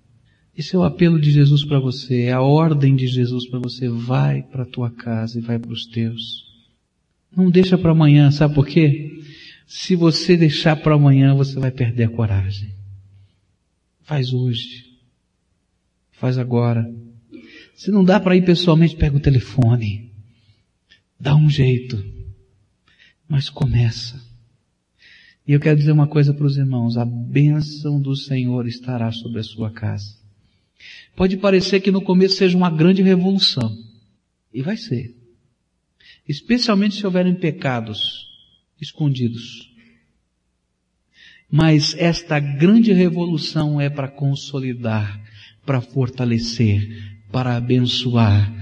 Esse 0.56 0.76
é 0.76 0.78
o 0.78 0.84
apelo 0.84 1.20
de 1.20 1.32
Jesus 1.32 1.64
para 1.64 1.80
você, 1.80 2.22
é 2.22 2.32
a 2.32 2.40
ordem 2.40 2.94
de 2.94 3.08
Jesus 3.08 3.48
para 3.48 3.58
você. 3.58 3.88
Vai 3.88 4.42
para 4.42 4.62
a 4.62 4.66
tua 4.66 4.88
casa 4.88 5.38
e 5.38 5.42
vai 5.42 5.58
para 5.58 5.72
os 5.72 5.86
teus. 5.86 6.44
Não 7.36 7.50
deixa 7.50 7.76
para 7.76 7.90
amanhã, 7.90 8.30
sabe 8.30 8.54
por 8.54 8.64
quê? 8.64 9.13
Se 9.66 9.96
você 9.96 10.36
deixar 10.36 10.76
para 10.76 10.94
amanhã, 10.94 11.34
você 11.34 11.58
vai 11.58 11.70
perder 11.70 12.04
a 12.04 12.10
coragem. 12.10 12.74
Faz 14.02 14.32
hoje. 14.32 14.84
Faz 16.12 16.38
agora. 16.38 16.90
Se 17.74 17.90
não 17.90 18.04
dá 18.04 18.20
para 18.20 18.36
ir 18.36 18.44
pessoalmente, 18.44 18.96
pega 18.96 19.16
o 19.16 19.20
telefone. 19.20 20.12
Dá 21.18 21.34
um 21.34 21.48
jeito. 21.48 22.02
Mas 23.26 23.48
começa. 23.48 24.22
E 25.46 25.52
eu 25.52 25.60
quero 25.60 25.78
dizer 25.78 25.92
uma 25.92 26.06
coisa 26.06 26.32
para 26.32 26.46
os 26.46 26.56
irmãos. 26.56 26.96
A 26.96 27.04
bênção 27.04 28.00
do 28.00 28.14
Senhor 28.14 28.66
estará 28.66 29.10
sobre 29.12 29.40
a 29.40 29.44
sua 29.44 29.70
casa. 29.70 30.14
Pode 31.16 31.36
parecer 31.38 31.80
que 31.80 31.90
no 31.90 32.02
começo 32.02 32.36
seja 32.36 32.56
uma 32.56 32.70
grande 32.70 33.02
revolução. 33.02 33.76
E 34.52 34.62
vai 34.62 34.76
ser. 34.76 35.16
especialmente 36.28 36.96
se 36.96 37.04
houverem 37.04 37.34
pecados 37.34 38.33
escondidos. 38.80 39.72
Mas 41.50 41.94
esta 41.98 42.40
grande 42.40 42.92
revolução 42.92 43.80
é 43.80 43.88
para 43.88 44.08
consolidar, 44.08 45.20
para 45.64 45.80
fortalecer, 45.80 47.20
para 47.30 47.56
abençoar, 47.56 48.52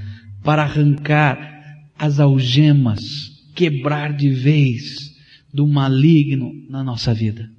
para 0.42 0.62
arrancar 0.62 1.53
as 1.98 2.18
algemas, 2.18 3.01
quebrar 3.55 4.14
de 4.16 4.31
vez 4.31 5.12
do 5.53 5.66
maligno 5.66 6.53
na 6.68 6.83
nossa 6.83 7.14
vida. 7.14 7.51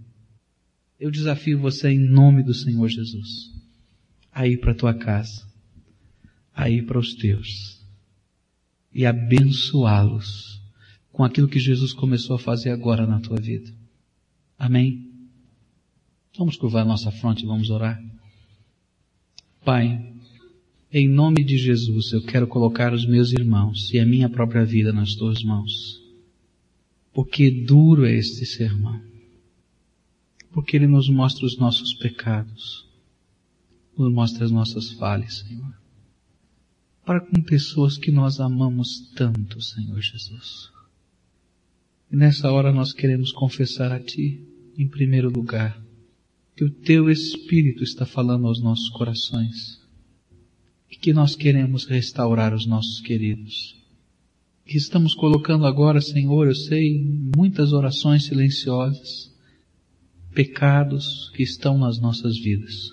Eu 0.99 1.11
desafio 1.11 1.59
você 1.59 1.89
em 1.89 1.99
nome 1.99 2.43
do 2.43 2.53
Senhor 2.53 2.87
Jesus 2.87 3.53
a 4.31 4.47
ir 4.47 4.57
para 4.57 4.71
a 4.71 4.75
tua 4.75 4.93
casa, 4.93 5.47
a 6.53 6.69
ir 6.69 6.85
para 6.85 6.97
os 6.97 7.13
teus 7.13 7.83
e 8.93 9.05
abençoá-los 9.05 10.52
com 11.13 11.23
aquilo 11.23 11.47
que 11.47 11.59
Jesus 11.59 11.93
começou 11.93 12.35
a 12.35 12.39
fazer 12.39 12.71
agora 12.71 13.05
na 13.05 13.19
tua 13.19 13.39
vida. 13.39 13.71
Amém? 14.57 15.11
Vamos 16.35 16.57
curvar 16.57 16.83
nossa 16.83 17.11
fronte 17.11 17.43
e 17.43 17.47
vamos 17.47 17.69
orar. 17.69 18.03
Pai, 19.63 20.11
em 20.91 21.07
nome 21.07 21.43
de 21.43 21.55
Jesus, 21.57 22.11
eu 22.11 22.23
quero 22.23 22.47
colocar 22.47 22.91
os 22.93 23.05
meus 23.05 23.31
irmãos 23.31 23.93
e 23.93 23.99
a 23.99 24.05
minha 24.05 24.27
própria 24.27 24.65
vida 24.65 24.91
nas 24.91 25.13
tuas 25.13 25.43
mãos. 25.43 26.01
Porque 27.13 27.51
duro 27.51 28.05
é 28.05 28.13
este 28.13 28.43
sermão. 28.43 28.99
Porque 30.51 30.75
ele 30.75 30.87
nos 30.87 31.07
mostra 31.09 31.45
os 31.45 31.57
nossos 31.57 31.93
pecados. 31.93 32.87
Nos 33.95 34.11
mostra 34.11 34.45
as 34.45 34.51
nossas 34.51 34.91
falhas, 34.93 35.45
Senhor. 35.47 35.73
Para 37.05 37.21
com 37.21 37.39
pessoas 37.43 37.99
que 37.99 38.11
nós 38.11 38.39
amamos 38.39 39.11
tanto, 39.15 39.61
Senhor 39.61 40.01
Jesus. 40.01 40.72
E 42.13 42.15
nessa 42.15 42.51
hora 42.51 42.71
nós 42.71 42.93
queremos 42.93 43.31
confessar 43.31 43.91
a 43.91 43.99
Ti, 43.99 44.39
em 44.77 44.87
primeiro 44.87 45.31
lugar, 45.31 45.83
que 46.55 46.63
o 46.63 46.69
Teu 46.69 47.09
Espírito 47.09 47.83
está 47.83 48.05
falando 48.05 48.45
aos 48.45 48.61
nossos 48.61 48.87
corações 48.89 49.81
e 50.91 50.95
que 50.95 51.11
nós 51.11 51.35
queremos 51.35 51.85
restaurar 51.85 52.53
os 52.53 52.67
nossos 52.67 53.01
queridos. 53.01 53.75
Que 54.63 54.77
estamos 54.77 55.15
colocando 55.15 55.65
agora, 55.65 55.99
Senhor, 56.01 56.45
eu 56.45 56.53
sei, 56.53 57.03
muitas 57.35 57.73
orações 57.73 58.25
silenciosas, 58.25 59.33
pecados 60.35 61.31
que 61.35 61.41
estão 61.41 61.79
nas 61.79 61.99
nossas 61.99 62.37
vidas. 62.37 62.91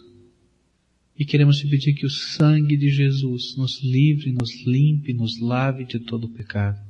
E 1.14 1.26
queremos 1.26 1.58
te 1.58 1.68
pedir 1.68 1.92
que 1.92 2.06
o 2.06 2.10
sangue 2.10 2.74
de 2.74 2.88
Jesus 2.88 3.54
nos 3.54 3.82
livre, 3.82 4.32
nos 4.32 4.64
limpe, 4.64 5.12
nos 5.12 5.38
lave 5.38 5.84
de 5.84 5.98
todo 5.98 6.24
o 6.24 6.30
pecado. 6.30 6.89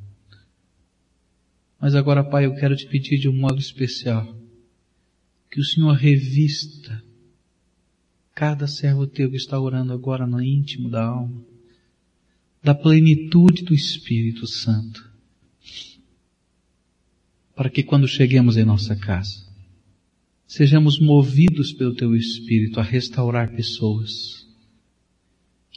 Mas 1.80 1.94
agora, 1.94 2.22
Pai, 2.22 2.44
eu 2.44 2.54
quero 2.54 2.76
te 2.76 2.86
pedir 2.86 3.18
de 3.18 3.28
um 3.28 3.32
modo 3.32 3.58
especial 3.58 4.36
que 5.50 5.58
o 5.58 5.64
Senhor 5.64 5.92
revista 5.94 7.02
cada 8.34 8.66
servo 8.66 9.06
teu 9.06 9.30
que 9.30 9.36
está 9.36 9.58
orando 9.58 9.92
agora 9.92 10.26
no 10.26 10.42
íntimo 10.42 10.88
da 10.88 11.04
alma, 11.04 11.42
da 12.62 12.74
plenitude 12.74 13.64
do 13.64 13.74
Espírito 13.74 14.46
Santo, 14.46 15.10
para 17.56 17.68
que 17.68 17.82
quando 17.82 18.06
cheguemos 18.06 18.56
em 18.56 18.64
nossa 18.64 18.94
casa, 18.94 19.44
sejamos 20.46 21.00
movidos 21.00 21.72
pelo 21.72 21.94
teu 21.94 22.14
Espírito 22.14 22.78
a 22.78 22.82
restaurar 22.82 23.54
pessoas. 23.54 24.46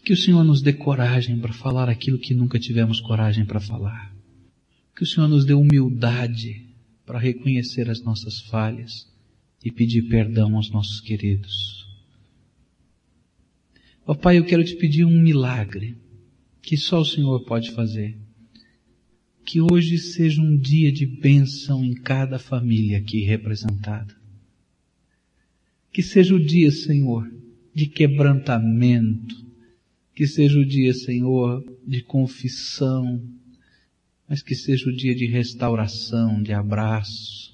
Que 0.04 0.14
o 0.14 0.18
Senhor 0.18 0.44
nos 0.44 0.62
dê 0.62 0.74
coragem 0.74 1.40
para 1.40 1.54
falar 1.54 1.88
aquilo 1.88 2.20
que 2.20 2.34
nunca 2.34 2.60
tivemos 2.60 3.00
coragem 3.00 3.46
para 3.46 3.62
falar. 3.62 4.13
Que 4.96 5.04
o 5.04 5.06
Senhor 5.06 5.28
nos 5.28 5.46
dê 5.46 5.54
humildade 5.54 6.68
para 7.06 7.20
reconhecer 7.20 7.90
as 7.90 8.02
nossas 8.02 8.40
falhas 8.42 9.08
e 9.64 9.72
pedir 9.72 10.04
perdão 10.04 10.56
aos 10.56 10.70
nossos 10.70 11.00
queridos. 11.00 11.84
Ó 14.06 14.12
oh, 14.12 14.16
Pai, 14.16 14.38
eu 14.38 14.46
quero 14.46 14.64
te 14.64 14.76
pedir 14.76 15.06
um 15.06 15.22
milagre 15.22 15.96
que 16.62 16.76
só 16.76 17.02
o 17.02 17.06
Senhor 17.06 17.44
pode 17.46 17.72
fazer. 17.72 18.18
Que 19.46 19.62
hoje 19.62 19.98
seja 19.98 20.42
um 20.42 20.58
dia 20.58 20.92
de 20.92 21.06
bênção 21.06 21.84
em 21.84 21.94
cada 21.94 22.40
família 22.40 22.98
aqui 22.98 23.22
representada. 23.22 24.16
Que 25.92 26.02
seja 26.02 26.34
o 26.34 26.44
dia, 26.44 26.72
Senhor, 26.72 27.30
de 27.74 27.88
quebrantamento. 27.88 29.36
Que 30.16 30.26
seja 30.26 30.60
o 30.60 30.66
dia, 30.66 30.94
Senhor, 30.94 31.64
de 31.86 32.02
confissão. 32.02 33.22
Mas 34.34 34.42
que 34.42 34.56
seja 34.56 34.90
o 34.90 34.92
dia 34.92 35.14
de 35.14 35.28
restauração, 35.28 36.42
de 36.42 36.52
abraço 36.52 37.54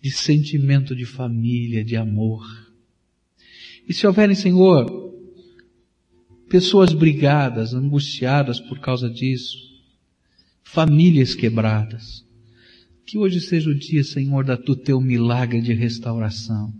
de 0.00 0.10
sentimento 0.10 0.96
de 0.96 1.06
família, 1.06 1.84
de 1.84 1.94
amor. 1.94 2.44
E 3.88 3.94
se 3.94 4.04
houverem, 4.04 4.34
Senhor, 4.34 5.14
pessoas 6.48 6.92
brigadas, 6.92 7.72
angustiadas 7.72 8.58
por 8.58 8.80
causa 8.80 9.08
disso, 9.08 9.56
famílias 10.64 11.36
quebradas, 11.36 12.26
que 13.06 13.16
hoje 13.16 13.40
seja 13.40 13.70
o 13.70 13.78
dia, 13.78 14.02
Senhor, 14.02 14.44
da 14.44 14.56
do 14.56 14.74
teu 14.74 15.00
milagre 15.00 15.60
de 15.60 15.72
restauração. 15.72 16.74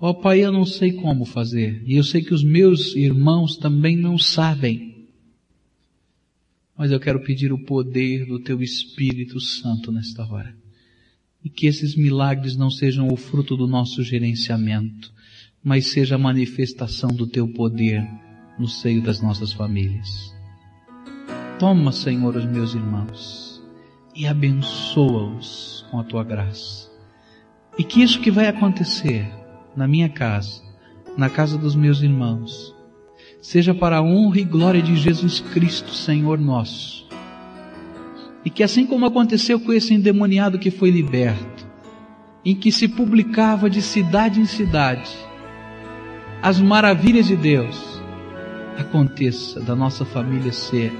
Ó 0.00 0.10
oh, 0.10 0.14
Pai, 0.14 0.44
eu 0.44 0.50
não 0.50 0.64
sei 0.64 0.94
como 0.94 1.24
fazer, 1.24 1.80
e 1.86 1.94
eu 1.94 2.02
sei 2.02 2.22
que 2.22 2.34
os 2.34 2.42
meus 2.42 2.96
irmãos 2.96 3.56
também 3.56 3.96
não 3.96 4.18
sabem. 4.18 4.87
Mas 6.78 6.92
eu 6.92 7.00
quero 7.00 7.20
pedir 7.20 7.52
o 7.52 7.58
poder 7.58 8.24
do 8.24 8.38
teu 8.38 8.62
Espírito 8.62 9.40
Santo 9.40 9.90
nesta 9.90 10.24
hora 10.24 10.56
e 11.44 11.48
que 11.48 11.66
esses 11.66 11.96
milagres 11.96 12.56
não 12.56 12.70
sejam 12.70 13.08
o 13.08 13.16
fruto 13.16 13.56
do 13.56 13.66
nosso 13.66 14.02
gerenciamento, 14.02 15.12
mas 15.62 15.88
seja 15.88 16.14
a 16.14 16.18
manifestação 16.18 17.10
do 17.10 17.26
teu 17.26 17.48
poder 17.48 18.06
no 18.58 18.68
seio 18.68 19.02
das 19.02 19.20
nossas 19.20 19.52
famílias. 19.52 20.34
Toma, 21.58 21.90
Senhor, 21.90 22.36
os 22.36 22.44
meus 22.44 22.74
irmãos 22.74 23.62
e 24.14 24.26
abençoa-os 24.26 25.84
com 25.90 25.98
a 25.98 26.04
tua 26.04 26.24
graça. 26.24 26.88
E 27.78 27.84
que 27.84 28.02
isso 28.02 28.20
que 28.20 28.30
vai 28.30 28.46
acontecer 28.46 29.26
na 29.76 29.86
minha 29.86 30.08
casa, 30.08 30.62
na 31.16 31.30
casa 31.30 31.56
dos 31.56 31.74
meus 31.74 32.02
irmãos, 32.02 32.74
seja 33.40 33.74
para 33.74 33.98
a 33.98 34.02
honra 34.02 34.40
e 34.40 34.44
glória 34.44 34.82
de 34.82 34.96
Jesus 34.96 35.40
Cristo, 35.40 35.92
Senhor 35.92 36.38
nosso 36.38 37.08
e 38.44 38.50
que 38.50 38.62
assim 38.62 38.86
como 38.86 39.04
aconteceu 39.04 39.60
com 39.60 39.72
esse 39.72 39.92
endemoniado 39.92 40.58
que 40.58 40.70
foi 40.70 40.90
liberto, 40.90 41.66
em 42.42 42.54
que 42.54 42.72
se 42.72 42.88
publicava 42.88 43.68
de 43.68 43.82
cidade 43.82 44.40
em 44.40 44.46
cidade 44.46 45.10
as 46.40 46.60
maravilhas 46.60 47.26
de 47.26 47.36
Deus, 47.36 48.00
aconteça 48.78 49.60
da 49.60 49.76
nossa 49.76 50.04
família 50.04 50.52
ser 50.52 50.92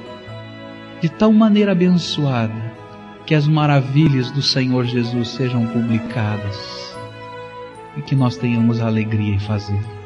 de 1.01 1.09
tal 1.09 1.33
maneira 1.33 1.73
abençoada 1.73 2.77
que 3.25 3.35
as 3.35 3.47
maravilhas 3.47 4.31
do 4.31 4.43
Senhor 4.43 4.85
Jesus 4.85 5.29
sejam 5.29 5.67
publicadas 5.69 6.95
e 7.97 8.03
que 8.03 8.17
nós 8.17 8.37
tenhamos 8.37 8.81
alegria 8.81 9.35
em 9.35 9.39
fazer. 9.39 9.98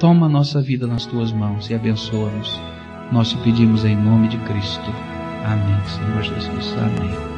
Toma 0.00 0.30
nossa 0.30 0.62
vida 0.62 0.86
nas 0.86 1.04
tuas 1.04 1.30
mãos 1.30 1.68
e 1.68 1.74
abençoa-nos. 1.74 2.58
Nós 3.12 3.28
te 3.28 3.36
pedimos 3.36 3.84
em 3.84 3.94
nome 3.94 4.28
de 4.28 4.38
Cristo. 4.38 4.90
Amém, 5.44 5.78
Senhor 5.86 6.22
Jesus. 6.22 6.74
Amém. 6.78 7.29